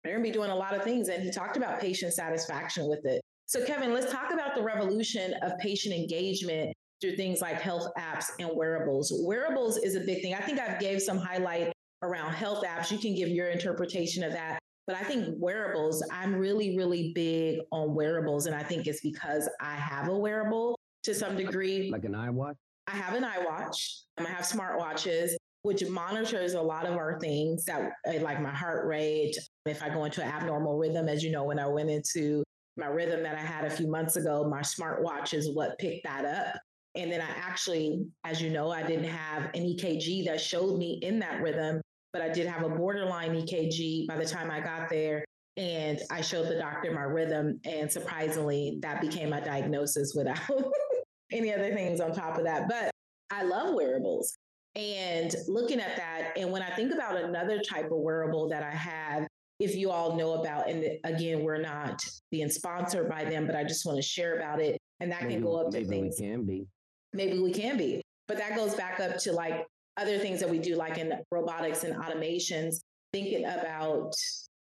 they're 0.05 0.13
going 0.13 0.23
to 0.23 0.29
be 0.29 0.33
doing 0.33 0.51
a 0.51 0.55
lot 0.55 0.75
of 0.75 0.83
things. 0.83 1.09
And 1.09 1.23
he 1.23 1.31
talked 1.31 1.57
about 1.57 1.79
patient 1.79 2.13
satisfaction 2.13 2.87
with 2.87 3.05
it. 3.05 3.21
So, 3.47 3.65
Kevin, 3.65 3.93
let's 3.93 4.11
talk 4.11 4.31
about 4.31 4.55
the 4.55 4.61
revolution 4.61 5.33
of 5.41 5.57
patient 5.59 5.93
engagement 5.95 6.73
through 7.01 7.15
things 7.15 7.41
like 7.41 7.59
health 7.59 7.87
apps 7.97 8.25
and 8.39 8.49
wearables. 8.53 9.11
Wearables 9.25 9.77
is 9.77 9.95
a 9.95 9.99
big 9.99 10.21
thing. 10.21 10.33
I 10.33 10.39
think 10.39 10.59
I've 10.59 10.79
gave 10.79 11.01
some 11.01 11.17
highlight 11.17 11.73
around 12.01 12.33
health 12.33 12.63
apps. 12.63 12.91
You 12.91 12.97
can 12.97 13.15
give 13.15 13.29
your 13.29 13.49
interpretation 13.49 14.23
of 14.23 14.31
that. 14.31 14.59
But 14.87 14.95
I 14.95 15.03
think 15.03 15.35
wearables, 15.39 16.03
I'm 16.11 16.35
really, 16.35 16.77
really 16.77 17.11
big 17.13 17.59
on 17.71 17.95
wearables. 17.95 18.45
And 18.45 18.55
I 18.55 18.63
think 18.63 18.87
it's 18.87 19.01
because 19.01 19.49
I 19.59 19.75
have 19.75 20.07
a 20.07 20.17
wearable 20.17 20.77
to 21.03 21.13
some 21.13 21.35
degree. 21.35 21.89
Like 21.91 22.05
an 22.05 22.13
iWatch? 22.13 22.55
I 22.87 22.91
have 22.91 23.15
an 23.15 23.23
iWatch. 23.23 24.01
I 24.19 24.23
have 24.23 24.45
smartwatches, 24.45 25.31
which 25.65 25.83
monitors 25.89 26.53
a 26.53 26.61
lot 26.61 26.85
of 26.85 26.95
our 26.95 27.19
things 27.19 27.65
that 27.65 27.91
uh, 28.07 28.19
like 28.21 28.39
my 28.39 28.53
heart 28.53 28.85
rate. 28.85 29.35
If 29.65 29.81
I 29.81 29.89
go 29.89 30.05
into 30.05 30.21
an 30.21 30.29
abnormal 30.29 30.77
rhythm, 30.77 31.09
as 31.09 31.23
you 31.23 31.31
know, 31.31 31.43
when 31.43 31.57
I 31.57 31.65
went 31.65 31.89
into 31.89 32.43
my 32.77 32.85
rhythm 32.85 33.23
that 33.23 33.35
I 33.35 33.41
had 33.41 33.65
a 33.65 33.69
few 33.71 33.87
months 33.87 34.15
ago, 34.15 34.47
my 34.47 34.61
smartwatch 34.61 35.33
is 35.33 35.49
what 35.55 35.79
picked 35.79 36.05
that 36.05 36.23
up. 36.23 36.61
And 36.93 37.11
then 37.11 37.19
I 37.19 37.29
actually, 37.35 38.05
as 38.23 38.39
you 38.39 38.51
know, 38.51 38.69
I 38.69 38.83
didn't 38.83 39.09
have 39.09 39.45
an 39.55 39.63
EKG 39.63 40.25
that 40.25 40.39
showed 40.39 40.77
me 40.77 40.99
in 41.01 41.17
that 41.19 41.41
rhythm, 41.41 41.81
but 42.13 42.21
I 42.21 42.29
did 42.29 42.45
have 42.45 42.63
a 42.63 42.69
borderline 42.69 43.31
EKG 43.31 44.05
by 44.05 44.17
the 44.17 44.25
time 44.25 44.51
I 44.51 44.59
got 44.59 44.87
there. 44.87 45.25
And 45.57 45.99
I 46.11 46.21
showed 46.21 46.47
the 46.47 46.59
doctor 46.59 46.93
my 46.93 47.01
rhythm. 47.01 47.59
And 47.65 47.91
surprisingly, 47.91 48.77
that 48.83 49.01
became 49.01 49.31
my 49.31 49.39
diagnosis 49.39 50.13
without 50.15 50.37
any 51.31 51.51
other 51.51 51.73
things 51.73 52.01
on 52.01 52.13
top 52.13 52.37
of 52.37 52.43
that. 52.43 52.69
But 52.69 52.91
I 53.31 53.41
love 53.41 53.73
wearables. 53.73 54.37
And 54.75 55.33
looking 55.47 55.79
at 55.79 55.95
that, 55.95 56.33
and 56.35 56.51
when 56.51 56.61
I 56.61 56.69
think 56.75 56.93
about 56.93 57.15
another 57.17 57.59
type 57.59 57.85
of 57.85 57.97
wearable 57.97 58.49
that 58.49 58.63
I 58.63 58.71
have, 58.71 59.27
if 59.59 59.75
you 59.75 59.89
all 59.89 60.17
know 60.17 60.33
about, 60.33 60.69
and 60.69 60.83
again, 61.05 61.43
we're 61.43 61.61
not 61.61 62.03
being 62.29 62.49
sponsored 62.49 63.09
by 63.09 63.23
them, 63.23 63.47
but 63.47 63.55
I 63.55 63.63
just 63.63 63.85
want 63.85 63.97
to 63.97 64.01
share 64.01 64.37
about 64.37 64.59
it. 64.59 64.77
And 64.99 65.11
that 65.11 65.23
maybe, 65.23 65.35
can 65.35 65.43
go 65.43 65.55
up 65.55 65.71
to 65.71 65.85
things. 65.85 66.19
Maybe 66.19 66.31
we 66.31 66.35
can 66.35 66.45
be. 66.45 66.67
Maybe 67.13 67.39
we 67.39 67.51
can 67.53 67.77
be. 67.77 68.01
But 68.27 68.37
that 68.37 68.55
goes 68.55 68.75
back 68.75 68.99
up 68.99 69.17
to 69.19 69.31
like 69.31 69.65
other 69.97 70.17
things 70.17 70.41
that 70.41 70.49
we 70.49 70.59
do, 70.59 70.75
like 70.75 70.97
in 70.97 71.13
robotics 71.31 71.83
and 71.83 71.95
automations, 71.95 72.81
thinking 73.13 73.45
about 73.45 74.13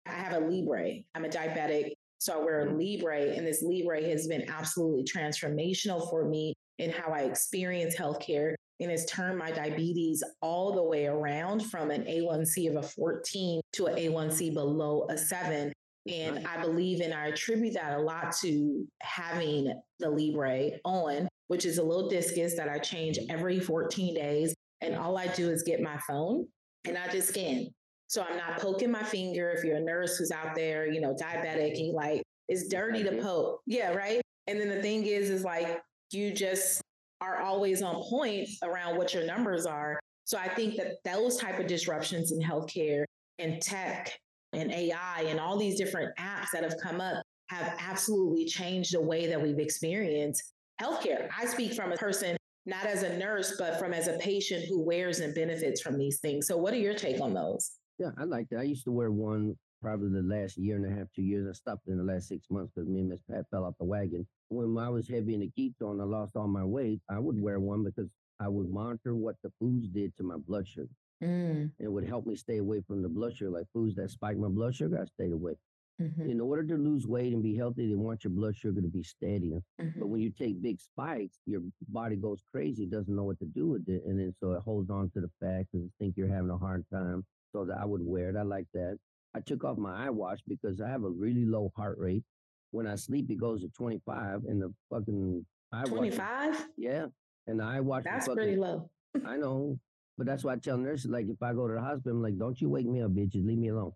I 0.07 0.12
have 0.12 0.35
a 0.35 0.40
Libre. 0.40 1.03
I'm 1.14 1.25
a 1.25 1.29
diabetic. 1.29 1.93
So 2.19 2.40
I 2.40 2.45
wear 2.45 2.62
a 2.62 2.67
mm-hmm. 2.67 2.79
Libre, 2.79 3.35
and 3.37 3.47
this 3.47 3.62
Libre 3.62 4.03
has 4.03 4.27
been 4.27 4.49
absolutely 4.51 5.05
transformational 5.05 6.09
for 6.11 6.27
me 6.27 6.55
in 6.79 6.90
how 6.90 7.12
I 7.12 7.21
experience 7.21 7.97
healthcare 7.97 8.55
and 8.85 8.90
has 8.90 9.07
turned 9.07 9.38
my 9.38 9.51
diabetes 9.51 10.23
all 10.40 10.73
the 10.73 10.83
way 10.83 11.07
around 11.07 11.64
from 11.70 11.90
an 11.90 12.05
A1C 12.05 12.70
of 12.70 12.77
a 12.77 12.87
14 12.87 13.61
to 13.73 13.87
an 13.87 13.97
A1C 13.97 14.55
below 14.55 15.07
a 15.11 15.18
seven. 15.18 15.73
And 16.07 16.47
I 16.47 16.61
believe 16.61 17.01
and 17.01 17.14
I 17.14 17.29
attribute 17.29 17.75
that 17.75 17.99
a 17.99 18.03
lot 18.03 18.37
to 18.42 18.87
having 19.03 19.75
the 19.99 20.11
Libre 20.11 20.79
on, 20.85 21.27
which 21.49 21.64
is 21.64 21.79
a 21.79 21.83
little 21.83 22.09
discus 22.09 22.55
that 22.57 22.68
I 22.68 22.79
change 22.79 23.18
every 23.31 23.59
14 23.59 24.14
days. 24.14 24.55
And 24.83 24.94
all 24.94 25.16
I 25.16 25.29
do 25.29 25.51
is 25.51 25.62
get 25.62 25.81
my 25.81 25.99
phone 26.07 26.47
and 26.87 26.99
I 26.99 27.09
just 27.09 27.29
scan. 27.29 27.68
So 28.09 28.23
I'm 28.23 28.37
not 28.37 28.61
poking 28.61 28.90
my 28.90 29.03
finger. 29.03 29.51
If 29.51 29.64
you're 29.64 29.79
a 29.79 29.81
nurse 29.81 30.18
who's 30.18 30.31
out 30.31 30.55
there, 30.55 30.87
you 30.87 31.01
know, 31.01 31.16
diabetic, 31.20 31.79
and 31.81 31.94
like, 31.94 32.23
it's 32.49 32.68
dirty 32.68 33.03
to 33.03 33.16
poke. 33.23 33.61
Yeah, 33.66 33.94
right. 33.94 34.20
And 34.47 34.61
then 34.61 34.68
the 34.68 34.83
thing 34.83 35.07
is, 35.07 35.31
is 35.31 35.42
like, 35.42 35.81
you 36.12 36.33
just 36.33 36.83
are 37.25 37.41
always 37.41 37.83
on 37.83 38.03
point 38.05 38.49
around 38.63 38.97
what 38.99 39.15
your 39.15 39.25
numbers 39.25 39.67
are. 39.67 39.99
So 40.25 40.39
I 40.39 40.49
think 40.49 40.77
that 40.77 40.97
those 41.05 41.37
type 41.37 41.59
of 41.59 41.67
disruptions 41.67 42.33
in 42.33 42.41
healthcare 42.41 43.05
and 43.39 43.61
tech 43.61 44.19
and 44.53 44.71
AI 44.71 45.23
and 45.27 45.41
all 45.41 45.57
these 45.57 45.79
different 45.79 46.15
apps 46.19 46.51
that 46.53 46.63
have 46.63 46.77
come 46.83 47.01
up 47.01 47.23
have 47.49 47.75
absolutely 47.79 48.47
changed 48.47 48.95
the 48.95 49.01
way 49.01 49.27
that 49.27 49.41
we've 49.41 49.59
experienced 49.59 50.53
healthcare. 50.81 51.29
I 51.37 51.47
speak 51.47 51.75
from 51.75 51.93
a 51.93 51.97
person 51.97 52.37
not 52.67 52.87
as 52.87 53.03
a 53.03 53.19
nurse, 53.19 53.57
but 53.59 53.79
from 53.79 53.93
as 53.93 54.09
a 54.09 54.17
patient 54.19 54.65
who 54.69 54.81
wears 54.81 55.21
and 55.21 55.35
benefits 55.35 55.83
from 55.83 55.99
these 55.99 56.21
things. 56.21 56.47
So 56.47 56.57
what 56.57 56.73
are 56.73 56.79
your 56.79 56.95
take 56.95 57.21
on 57.21 57.35
those? 57.35 57.73
Yeah, 57.99 58.11
I 58.19 58.25
like 58.25 58.49
that. 58.51 58.61
I 58.61 58.63
used 58.63 58.85
to 58.85 58.93
wear 58.93 59.11
one 59.11 59.57
probably 59.85 60.09
the 60.09 60.27
last 60.27 60.57
year 60.57 60.77
and 60.77 60.87
a 60.87 60.99
half, 60.99 61.09
two 61.14 61.23
years. 61.23 61.47
I 61.47 61.53
stopped 61.53 61.88
in 61.88 61.99
the 61.99 62.12
last 62.12 62.29
six 62.29 62.47
months 62.51 62.73
because 62.75 62.88
me 62.88 63.01
and 63.01 63.11
Miss 63.11 63.20
Pat 63.31 63.44
fell 63.51 63.64
off 63.64 63.75
the 63.79 63.85
wagon. 63.85 64.27
When 64.49 64.79
I 64.79 64.88
was 64.88 65.07
heavy 65.07 65.35
in 65.35 65.40
the 65.40 65.51
ketone, 65.59 66.01
I 66.01 66.05
lost 66.05 66.37
all 66.37 66.49
my 66.49 66.64
weight. 66.64 67.01
I 67.11 67.18
would 67.18 67.38
wear 67.38 67.61
one 67.61 67.85
because 67.85 68.09
I 68.40 68.49
would 68.49 68.70
monitor 68.70 69.14
what 69.14 69.37
the 69.42 69.53
foods 69.61 69.88
did 69.88 70.16
to 70.16 70.23
my 70.23 70.37
blood 70.38 70.66
sugar. 70.66 70.88
Mm. 71.23 71.70
It 71.79 71.88
would 71.88 72.09
help 72.09 72.27
me 72.27 72.35
stay 72.35 72.59
away 72.59 72.81
from 72.87 73.03
the 73.03 73.11
blood 73.11 73.37
sugar, 73.37 73.51
like 73.51 73.66
foods 73.75 73.94
that 73.97 74.11
spike 74.11 74.38
my 74.38 74.49
blood 74.49 74.75
sugar. 74.75 74.99
I 75.01 75.05
stayed 75.05 75.33
away. 75.33 75.53
Mm-hmm. 76.01 76.31
In 76.31 76.40
order 76.40 76.64
to 76.64 76.75
lose 76.77 77.07
weight 77.07 77.35
and 77.35 77.42
be 77.42 77.55
healthy, 77.55 77.87
they 77.87 77.94
want 77.94 78.25
your 78.25 78.33
blood 78.33 78.57
sugar 78.57 78.81
to 78.81 78.88
be 78.88 79.03
steady. 79.03 79.53
Mm-hmm. 79.53 80.01
But 80.01 80.09
when 80.09 80.23
you 80.23 80.31
take 80.31 80.61
big 80.62 80.81
spikes, 80.81 81.38
your 81.47 81.61
body 81.88 82.16
goes 82.16 82.40
crazy, 82.51 82.87
doesn't 82.87 83.14
know 83.14 83.25
what 83.25 83.38
to 83.40 83.44
do 83.44 83.68
with 83.68 83.88
it, 83.88 84.03
and 84.07 84.18
then 84.18 84.35
so 84.40 84.53
it 84.53 84.62
holds 84.62 84.90
on 84.90 85.11
to 85.11 85.20
the 85.20 85.31
fat 85.40 85.66
because 85.70 85.87
it 85.87 85.92
think 86.01 86.16
you're 86.16 86.35
having 86.35 86.51
a 86.51 86.59
hard 86.59 86.85
time. 86.92 87.25
So 87.53 87.64
that 87.66 87.79
I 87.79 87.85
would 87.85 88.01
wear 88.03 88.31
it. 88.31 88.37
I 88.37 88.42
like 88.42 88.66
that. 88.75 88.99
I 89.35 89.40
took 89.40 89.64
off 89.64 89.79
my 89.79 90.09
iWatch 90.09 90.38
because 90.47 90.81
I 90.81 90.88
have 90.88 91.05
a 91.05 91.11
really 91.11 91.44
low 91.44 91.73
heart 91.77 91.99
rate. 91.99 92.23
When 92.70 92.87
I 92.87 92.94
sleep, 92.97 93.31
it 93.31 93.38
goes 93.38 93.62
to 93.62 93.68
25, 93.68 94.44
and 94.49 94.62
the 94.62 94.73
fucking 94.90 95.44
iWatch. 95.75 95.88
25? 95.88 96.68
Yeah. 96.77 97.07
And 97.47 97.61
the 97.61 97.83
watch. 97.83 98.05
That's 98.05 98.27
fucking, 98.27 98.37
pretty 98.37 98.57
low. 98.57 98.90
I 99.27 99.37
know. 99.37 99.79
But 100.16 100.27
that's 100.27 100.44
why 100.44 100.53
I 100.53 100.57
tell 100.57 100.79
nurses, 100.79 101.11
like, 101.11 101.27
if 101.29 101.42
I 101.42 101.53
go 101.53 101.66
to 101.66 101.75
the 101.75 101.81
hospital, 101.81 102.12
I'm 102.12 102.23
like, 102.23 102.38
don't 102.38 102.61
you 102.61 102.68
wake 102.68 102.87
me 102.87 103.03
up, 103.03 103.11
bitches. 103.11 103.44
Leave 103.44 103.59
me 103.59 103.68
alone. 103.68 103.92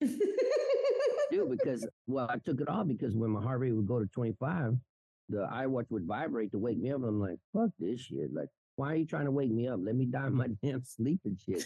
Dude, 0.00 0.16
because, 1.50 1.86
well, 2.06 2.26
I 2.30 2.38
took 2.38 2.60
it 2.60 2.68
off 2.68 2.86
because 2.86 3.14
when 3.14 3.30
my 3.30 3.42
heart 3.42 3.60
rate 3.60 3.72
would 3.72 3.86
go 3.86 3.98
to 3.98 4.06
25, 4.06 4.74
the 5.28 5.46
iWatch 5.52 5.90
would 5.90 6.06
vibrate 6.06 6.52
to 6.52 6.58
wake 6.58 6.78
me 6.78 6.90
up. 6.90 7.02
I'm 7.02 7.20
like, 7.20 7.38
fuck 7.52 7.70
this 7.78 8.00
shit. 8.00 8.32
Like, 8.32 8.48
why 8.78 8.92
are 8.92 8.96
you 8.96 9.06
trying 9.06 9.26
to 9.26 9.30
wake 9.30 9.50
me 9.50 9.68
up? 9.68 9.80
Let 9.82 9.96
me 9.96 10.06
die 10.06 10.28
in 10.28 10.34
my 10.34 10.48
damn 10.62 10.82
sleep 10.82 11.20
and 11.24 11.38
shit 11.38 11.64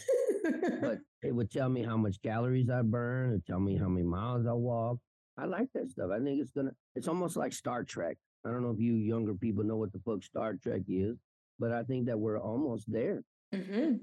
but 0.81 0.99
it 1.23 1.33
would 1.33 1.51
tell 1.51 1.69
me 1.69 1.83
how 1.83 1.97
much 1.97 2.21
calories 2.21 2.69
I 2.69 2.81
burn, 2.81 3.33
it 3.33 3.45
tell 3.45 3.59
me 3.59 3.77
how 3.77 3.87
many 3.87 4.05
miles 4.05 4.45
I 4.45 4.53
walk. 4.53 4.97
I 5.37 5.45
like 5.45 5.69
that 5.73 5.89
stuff. 5.89 6.11
I 6.13 6.19
think 6.19 6.41
it's 6.41 6.51
gonna. 6.51 6.71
It's 6.95 7.07
almost 7.07 7.35
like 7.35 7.53
Star 7.53 7.83
Trek. 7.83 8.17
I 8.45 8.49
don't 8.49 8.61
know 8.61 8.71
if 8.71 8.79
you 8.79 8.93
younger 8.93 9.33
people 9.33 9.63
know 9.63 9.77
what 9.77 9.91
the 9.91 9.99
fuck 10.05 10.23
Star 10.23 10.55
Trek 10.61 10.81
is, 10.87 11.17
but 11.59 11.71
I 11.71 11.83
think 11.83 12.05
that 12.05 12.19
we're 12.19 12.39
almost 12.39 12.91
there. 12.91 13.23
Mm-hmm. 13.53 13.95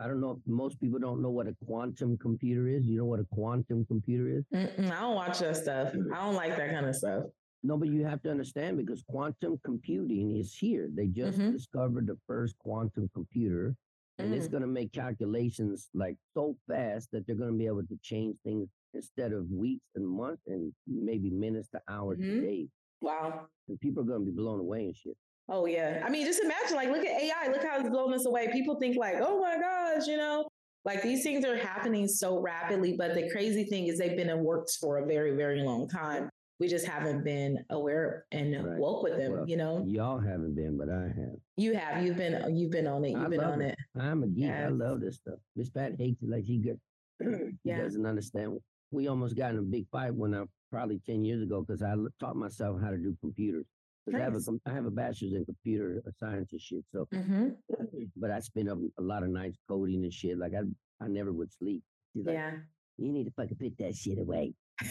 I 0.00 0.06
don't 0.06 0.20
know 0.20 0.30
if 0.30 0.38
most 0.46 0.80
people 0.80 1.00
don't 1.00 1.20
know 1.20 1.30
what 1.30 1.48
a 1.48 1.56
quantum 1.66 2.16
computer 2.16 2.68
is. 2.68 2.86
You 2.86 2.98
know 2.98 3.04
what 3.04 3.20
a 3.20 3.26
quantum 3.32 3.84
computer 3.84 4.28
is? 4.28 4.44
Mm-mm, 4.54 4.90
I 4.90 5.00
don't 5.00 5.16
watch 5.16 5.40
that 5.40 5.56
stuff. 5.56 5.88
I 6.14 6.24
don't 6.24 6.36
like 6.36 6.56
that 6.56 6.70
kind 6.70 6.86
of 6.86 6.94
stuff. 6.94 7.24
No, 7.62 7.76
but 7.76 7.88
you 7.88 8.04
have 8.04 8.22
to 8.22 8.30
understand 8.30 8.76
because 8.76 9.02
quantum 9.08 9.58
computing 9.64 10.36
is 10.36 10.54
here. 10.54 10.88
They 10.92 11.06
just 11.06 11.38
mm-hmm. 11.38 11.52
discovered 11.52 12.06
the 12.06 12.16
first 12.26 12.56
quantum 12.58 13.10
computer 13.14 13.74
and 14.18 14.32
mm. 14.32 14.36
it's 14.36 14.48
going 14.48 14.62
to 14.62 14.68
make 14.68 14.92
calculations 14.92 15.88
like 15.94 16.16
so 16.34 16.56
fast 16.68 17.08
that 17.12 17.26
they're 17.26 17.36
going 17.36 17.52
to 17.52 17.58
be 17.58 17.66
able 17.66 17.82
to 17.82 17.98
change 18.02 18.36
things 18.44 18.68
instead 18.94 19.32
of 19.32 19.50
weeks 19.50 19.84
and 19.94 20.06
months 20.06 20.42
and 20.46 20.72
maybe 20.86 21.30
minutes 21.30 21.68
to 21.70 21.80
hours 21.88 22.18
mm-hmm. 22.18 22.40
to 22.40 22.46
days. 22.46 22.68
Wow. 23.00 23.46
And 23.68 23.78
people 23.80 24.02
are 24.02 24.06
going 24.06 24.20
to 24.20 24.26
be 24.26 24.36
blown 24.36 24.60
away 24.60 24.86
and 24.86 24.96
shit. 24.96 25.16
Oh 25.48 25.66
yeah. 25.66 26.02
I 26.04 26.10
mean, 26.10 26.26
just 26.26 26.42
imagine 26.42 26.76
like 26.76 26.88
look 26.88 27.06
at 27.06 27.22
AI, 27.22 27.50
look 27.50 27.64
how 27.64 27.78
it's 27.78 27.88
blown 27.88 28.12
us 28.12 28.26
away. 28.26 28.48
People 28.52 28.78
think 28.78 28.96
like, 28.96 29.16
oh 29.20 29.40
my 29.40 29.56
gosh, 29.58 30.06
you 30.06 30.16
know, 30.16 30.48
like 30.84 31.02
these 31.02 31.22
things 31.22 31.44
are 31.44 31.56
happening 31.56 32.06
so 32.06 32.40
rapidly. 32.40 32.96
But 32.98 33.14
the 33.14 33.30
crazy 33.30 33.64
thing 33.64 33.86
is 33.86 33.98
they've 33.98 34.16
been 34.16 34.30
in 34.30 34.44
works 34.44 34.76
for 34.76 34.98
a 34.98 35.06
very, 35.06 35.36
very 35.36 35.62
long 35.62 35.88
time 35.88 36.28
we 36.60 36.66
just 36.68 36.86
haven't 36.86 37.22
been 37.22 37.64
aware 37.70 38.24
and 38.32 38.52
right. 38.52 38.78
woke 38.78 39.04
with 39.04 39.16
them, 39.16 39.32
well, 39.32 39.48
you 39.48 39.56
know. 39.56 39.84
Y'all 39.86 40.18
haven't 40.18 40.54
been, 40.56 40.76
but 40.76 40.88
I 40.88 41.02
have. 41.02 41.36
You 41.56 41.74
have. 41.74 42.04
You've 42.04 42.16
been. 42.16 42.56
You've 42.56 42.70
been 42.70 42.86
on 42.86 43.04
it. 43.04 43.10
You've 43.10 43.20
I 43.20 43.28
been 43.28 43.40
on 43.40 43.60
it. 43.60 43.78
it. 43.78 44.00
I'm 44.00 44.22
a 44.24 44.26
geek. 44.26 44.44
Yes. 44.44 44.66
I 44.66 44.68
love 44.68 45.00
this 45.00 45.16
stuff. 45.16 45.38
Miss 45.54 45.70
Pat 45.70 45.92
hates 45.98 46.22
it 46.22 46.28
like 46.28 46.44
she 46.46 46.58
good. 46.58 46.80
he 47.20 47.70
yeah. 47.70 47.80
doesn't 47.80 48.04
understand. 48.04 48.58
We 48.90 49.08
almost 49.08 49.36
got 49.36 49.52
in 49.52 49.58
a 49.58 49.62
big 49.62 49.86
fight 49.92 50.14
when 50.14 50.34
I 50.34 50.44
probably 50.72 51.00
ten 51.06 51.24
years 51.24 51.42
ago 51.42 51.64
because 51.66 51.82
I 51.82 51.94
taught 52.18 52.36
myself 52.36 52.80
how 52.80 52.90
to 52.90 52.98
do 52.98 53.16
computers. 53.20 53.66
Nice. 54.08 54.20
I 54.20 54.24
have 54.24 54.34
a 54.34 54.40
I 54.66 54.72
have 54.72 54.86
a 54.86 54.90
bachelor's 54.90 55.34
in 55.34 55.44
computer 55.44 56.02
science 56.18 56.50
and 56.52 56.60
shit. 56.60 56.84
So, 56.92 57.06
mm-hmm. 57.14 57.48
but 58.16 58.30
I 58.30 58.40
spent 58.40 58.68
up 58.68 58.78
a 58.98 59.02
lot 59.02 59.22
of 59.22 59.28
nights 59.28 59.58
coding 59.68 60.02
and 60.02 60.12
shit. 60.12 60.38
Like 60.38 60.54
I 60.54 60.62
I 61.04 61.08
never 61.08 61.32
would 61.32 61.52
sleep. 61.52 61.82
She's 62.12 62.26
like, 62.26 62.34
yeah. 62.34 62.52
You 62.96 63.12
need 63.12 63.24
to 63.24 63.30
fucking 63.30 63.58
put 63.58 63.78
that 63.78 63.94
shit 63.94 64.18
away. 64.18 64.54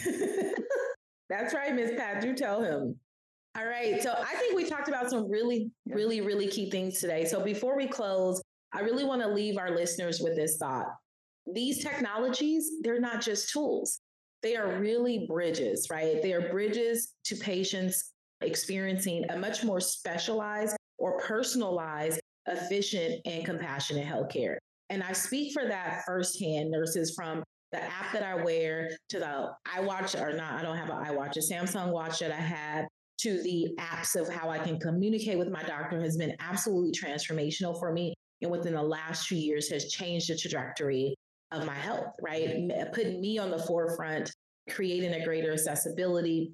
That's 1.30 1.54
right, 1.54 1.74
Miss 1.76 1.92
Pat. 1.98 2.24
You 2.24 2.34
tell 2.34 2.62
him. 2.62 2.96
All 3.58 3.66
right. 3.66 4.02
So 4.02 4.13
I 4.18 4.36
think 4.36 4.56
we 4.56 4.66
talked 4.66 4.88
about 4.88 5.10
some 5.10 5.30
really, 5.30 5.72
really, 5.88 6.22
really 6.22 6.48
key 6.48 6.70
things 6.70 7.00
today. 7.00 7.26
So 7.26 7.44
before 7.44 7.76
we 7.76 7.88
close, 7.88 8.42
I 8.72 8.82
really 8.82 9.04
want 9.04 9.22
to 9.22 9.28
leave 9.28 9.58
our 9.58 9.72
listeners 9.72 10.20
with 10.22 10.36
this 10.36 10.58
thought. 10.58 10.86
These 11.54 11.84
technologies, 11.84 12.70
they're 12.82 13.00
not 13.00 13.22
just 13.22 13.50
tools. 13.50 14.00
They 14.44 14.56
are 14.56 14.80
really 14.80 15.26
bridges, 15.28 15.88
right? 15.90 16.22
They 16.22 16.34
are 16.34 16.50
bridges 16.50 17.13
to 17.26 17.36
patients 17.36 18.13
experiencing 18.42 19.26
a 19.32 19.38
much 19.38 19.63
more 19.63 19.80
specialized 19.80 20.78
or 21.00 21.20
personalized, 21.20 22.20
efficient, 22.46 23.22
and 23.26 23.44
compassionate 23.44 24.06
healthcare. 24.06 24.58
And 24.90 25.02
I 25.02 25.13
speak 25.13 25.54
for 25.54 25.68
that 25.68 26.04
firsthand, 26.06 26.70
nurses 26.70 27.13
from 27.16 27.44
the 27.71 27.84
app 27.84 28.13
that 28.13 28.23
I 28.23 28.36
wear 28.36 28.89
to 29.10 29.19
the 29.19 29.49
iWatch 29.75 30.19
or 30.19 30.36
not, 30.36 30.53
I 30.53 30.62
don't 30.62 30.77
have 30.77 30.89
an 30.89 31.03
iWatch, 31.06 31.38
a 31.38 31.53
Samsung 31.53 31.91
watch 31.91 32.19
that 32.19 32.32
I 32.32 32.36
have 32.36 32.86
to 33.19 33.41
the 33.41 33.69
apps 33.80 34.15
of 34.15 34.32
how 34.32 34.49
I 34.49 34.60
can 34.60 34.80
communicate 34.80 35.38
with 35.38 35.49
my 35.49 35.63
doctor 35.63 35.99
has 35.99 36.17
been 36.17 36.36
absolutely 36.39 36.91
transformational 36.91 37.77
for 37.80 37.91
me. 37.91 38.13
And 38.41 38.51
within 38.51 38.73
the 38.73 38.84
last 38.84 39.27
few 39.27 39.38
years 39.38 39.69
has 39.69 39.91
changed 39.91 40.30
the 40.30 40.38
trajectory 40.38 41.15
of 41.51 41.65
my 41.65 41.73
health, 41.73 42.13
right? 42.21 42.69
Putting 42.93 43.19
me 43.19 43.39
on 43.39 43.49
the 43.49 43.58
forefront, 43.58 44.32
creating 44.69 45.13
a 45.13 45.25
greater 45.25 45.53
accessibility. 45.53 46.53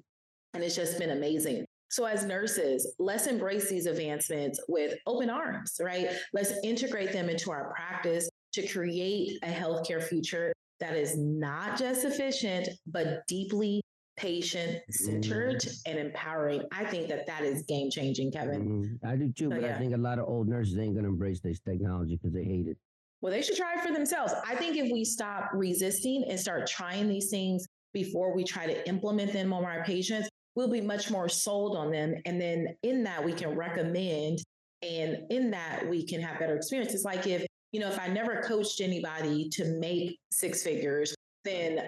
And 0.54 0.62
it's 0.62 0.76
just 0.76 0.98
been 0.98 1.10
amazing. 1.10 1.66
So, 1.90 2.06
as 2.06 2.24
nurses, 2.24 2.94
let's 2.98 3.26
embrace 3.26 3.68
these 3.68 3.86
advancements 3.86 4.58
with 4.68 4.94
open 5.06 5.30
arms, 5.30 5.76
right? 5.80 6.08
Let's 6.32 6.54
integrate 6.64 7.12
them 7.12 7.28
into 7.28 7.50
our 7.52 7.72
practice 7.74 8.28
to 8.54 8.66
create 8.66 9.38
a 9.42 9.48
healthcare 9.48 10.02
future 10.02 10.52
that 10.84 10.96
is 10.96 11.16
not 11.16 11.78
just 11.78 12.04
efficient, 12.04 12.68
but 12.86 13.26
deeply 13.26 13.80
patient 14.18 14.82
centered 14.90 15.60
mm-hmm. 15.60 15.90
and 15.90 15.98
empowering. 15.98 16.62
I 16.70 16.84
think 16.84 17.08
that 17.08 17.26
that 17.26 17.42
is 17.42 17.62
game 17.62 17.90
changing, 17.90 18.32
Kevin. 18.32 18.68
Mm-hmm. 18.68 19.06
I 19.06 19.16
do 19.16 19.32
too, 19.32 19.46
so, 19.46 19.50
but 19.50 19.62
yeah. 19.62 19.74
I 19.74 19.78
think 19.78 19.94
a 19.94 19.98
lot 19.98 20.18
of 20.18 20.28
old 20.28 20.46
nurses 20.46 20.76
ain't 20.78 20.92
going 20.92 21.04
to 21.04 21.10
embrace 21.10 21.40
this 21.40 21.58
technology 21.58 22.16
because 22.16 22.34
they 22.34 22.44
hate 22.44 22.68
it. 22.68 22.76
Well, 23.22 23.32
they 23.32 23.40
should 23.40 23.56
try 23.56 23.74
it 23.74 23.80
for 23.80 23.94
themselves. 23.94 24.34
I 24.46 24.54
think 24.56 24.76
if 24.76 24.92
we 24.92 25.06
stop 25.06 25.50
resisting 25.54 26.26
and 26.28 26.38
start 26.38 26.66
trying 26.66 27.08
these 27.08 27.30
things 27.30 27.66
before 27.94 28.34
we 28.34 28.44
try 28.44 28.66
to 28.66 28.86
implement 28.86 29.32
them 29.32 29.54
on 29.54 29.64
our 29.64 29.82
patients, 29.84 30.28
we'll 30.54 30.68
be 30.68 30.82
much 30.82 31.10
more 31.10 31.30
sold 31.30 31.76
on 31.78 31.90
them. 31.90 32.14
And 32.26 32.38
then 32.38 32.76
in 32.82 33.02
that, 33.04 33.24
we 33.24 33.32
can 33.32 33.56
recommend, 33.56 34.40
and 34.82 35.20
in 35.30 35.50
that, 35.52 35.88
we 35.88 36.04
can 36.04 36.20
have 36.20 36.38
better 36.38 36.56
experiences. 36.56 37.04
Like 37.04 37.26
if, 37.26 37.46
you 37.74 37.80
know, 37.80 37.88
if 37.88 37.98
I 37.98 38.06
never 38.06 38.40
coached 38.40 38.80
anybody 38.80 39.48
to 39.48 39.64
make 39.64 40.20
six 40.30 40.62
figures, 40.62 41.12
then 41.44 41.80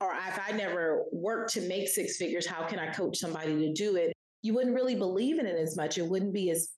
or 0.00 0.12
if 0.14 0.38
I 0.48 0.52
never 0.52 1.02
worked 1.10 1.52
to 1.54 1.62
make 1.62 1.88
six 1.88 2.16
figures, 2.16 2.46
how 2.46 2.64
can 2.64 2.78
I 2.78 2.92
coach 2.92 3.18
somebody 3.18 3.58
to 3.58 3.72
do 3.72 3.96
it? 3.96 4.12
You 4.42 4.54
wouldn't 4.54 4.72
really 4.72 4.94
believe 4.94 5.40
in 5.40 5.46
it 5.46 5.58
as 5.58 5.76
much. 5.76 5.98
It 5.98 6.06
wouldn't 6.06 6.32
be 6.32 6.50
as 6.50 6.68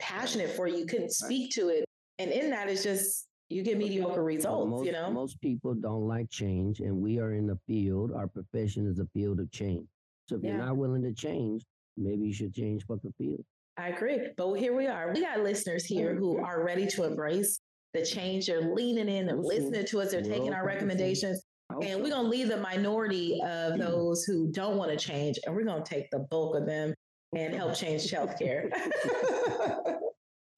passionate 0.00 0.50
for 0.50 0.68
you. 0.68 0.76
You 0.76 0.86
couldn't 0.86 1.12
speak 1.12 1.50
to 1.52 1.70
it. 1.70 1.86
And 2.18 2.30
in 2.30 2.50
that 2.50 2.68
is 2.68 2.82
just 2.82 3.26
you 3.48 3.62
get 3.62 3.78
mediocre 3.78 4.22
results, 4.22 4.70
most, 4.70 4.84
you 4.84 4.92
know? 4.92 5.10
Most 5.10 5.40
people 5.40 5.72
don't 5.72 6.06
like 6.06 6.28
change, 6.28 6.80
and 6.80 6.94
we 6.94 7.18
are 7.20 7.32
in 7.32 7.46
the 7.46 7.58
field. 7.66 8.12
Our 8.12 8.26
profession 8.26 8.86
is 8.86 8.98
a 8.98 9.06
field 9.14 9.40
of 9.40 9.50
change. 9.50 9.86
So 10.28 10.36
if 10.36 10.42
yeah. 10.42 10.50
you're 10.50 10.66
not 10.66 10.76
willing 10.76 11.02
to 11.04 11.14
change, 11.14 11.64
maybe 11.96 12.26
you 12.26 12.34
should 12.34 12.52
change 12.52 12.84
for 12.84 12.98
the 13.02 13.12
field. 13.16 13.42
I 13.78 13.88
agree. 13.88 14.28
But 14.36 14.52
here 14.56 14.76
we 14.76 14.88
are. 14.88 15.10
We 15.14 15.22
got 15.22 15.40
listeners 15.40 15.86
here 15.86 16.14
who 16.14 16.36
are 16.36 16.62
ready 16.62 16.86
to 16.88 17.04
embrace 17.04 17.58
the 17.94 18.04
change. 18.04 18.46
They're 18.46 18.72
leaning 18.74 19.08
in 19.08 19.28
and 19.28 19.42
listening 19.42 19.84
to 19.86 20.00
us. 20.00 20.12
They're 20.12 20.22
taking 20.22 20.52
our 20.52 20.66
recommendations. 20.66 21.42
And 21.70 22.02
we're 22.02 22.10
going 22.10 22.24
to 22.24 22.28
leave 22.28 22.48
the 22.48 22.56
minority 22.56 23.40
of 23.44 23.72
mm-hmm. 23.72 23.80
those 23.80 24.24
who 24.24 24.50
don't 24.50 24.76
want 24.76 24.90
to 24.90 24.96
change, 24.96 25.38
and 25.46 25.54
we're 25.54 25.64
going 25.64 25.82
to 25.82 25.88
take 25.88 26.10
the 26.10 26.26
bulk 26.30 26.56
of 26.56 26.66
them 26.66 26.92
and 27.36 27.54
help 27.54 27.74
change 27.74 28.10
healthcare. 28.10 28.70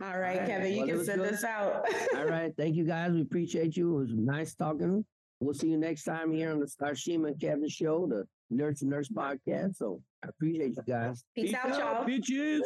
All 0.02 0.18
right, 0.18 0.44
Kevin, 0.46 0.72
you 0.72 0.78
well, 0.78 0.86
can 0.88 1.04
send 1.04 1.22
good. 1.22 1.34
us 1.34 1.44
out. 1.44 1.84
All 2.16 2.24
right. 2.24 2.52
Thank 2.56 2.74
you 2.74 2.84
guys. 2.84 3.12
We 3.12 3.20
appreciate 3.20 3.76
you. 3.76 3.98
It 3.98 4.00
was 4.00 4.14
nice 4.14 4.54
talking. 4.54 5.04
We'll 5.40 5.54
see 5.54 5.68
you 5.68 5.76
next 5.76 6.04
time 6.04 6.32
here 6.32 6.50
on 6.50 6.58
the 6.58 6.66
Starshima 6.66 7.28
and 7.28 7.40
Kevin 7.40 7.68
Show, 7.68 8.08
the 8.08 8.24
Nurse 8.50 8.82
and 8.82 8.90
Nurse 8.90 9.08
podcast. 9.08 9.76
So 9.76 10.00
I 10.24 10.28
appreciate 10.28 10.76
you 10.76 10.82
guys. 10.88 11.24
Peace, 11.36 11.50
Peace 11.50 11.54
out, 11.54 11.72
out, 11.72 11.78
y'all. 11.78 12.06
Bitches. 12.06 12.60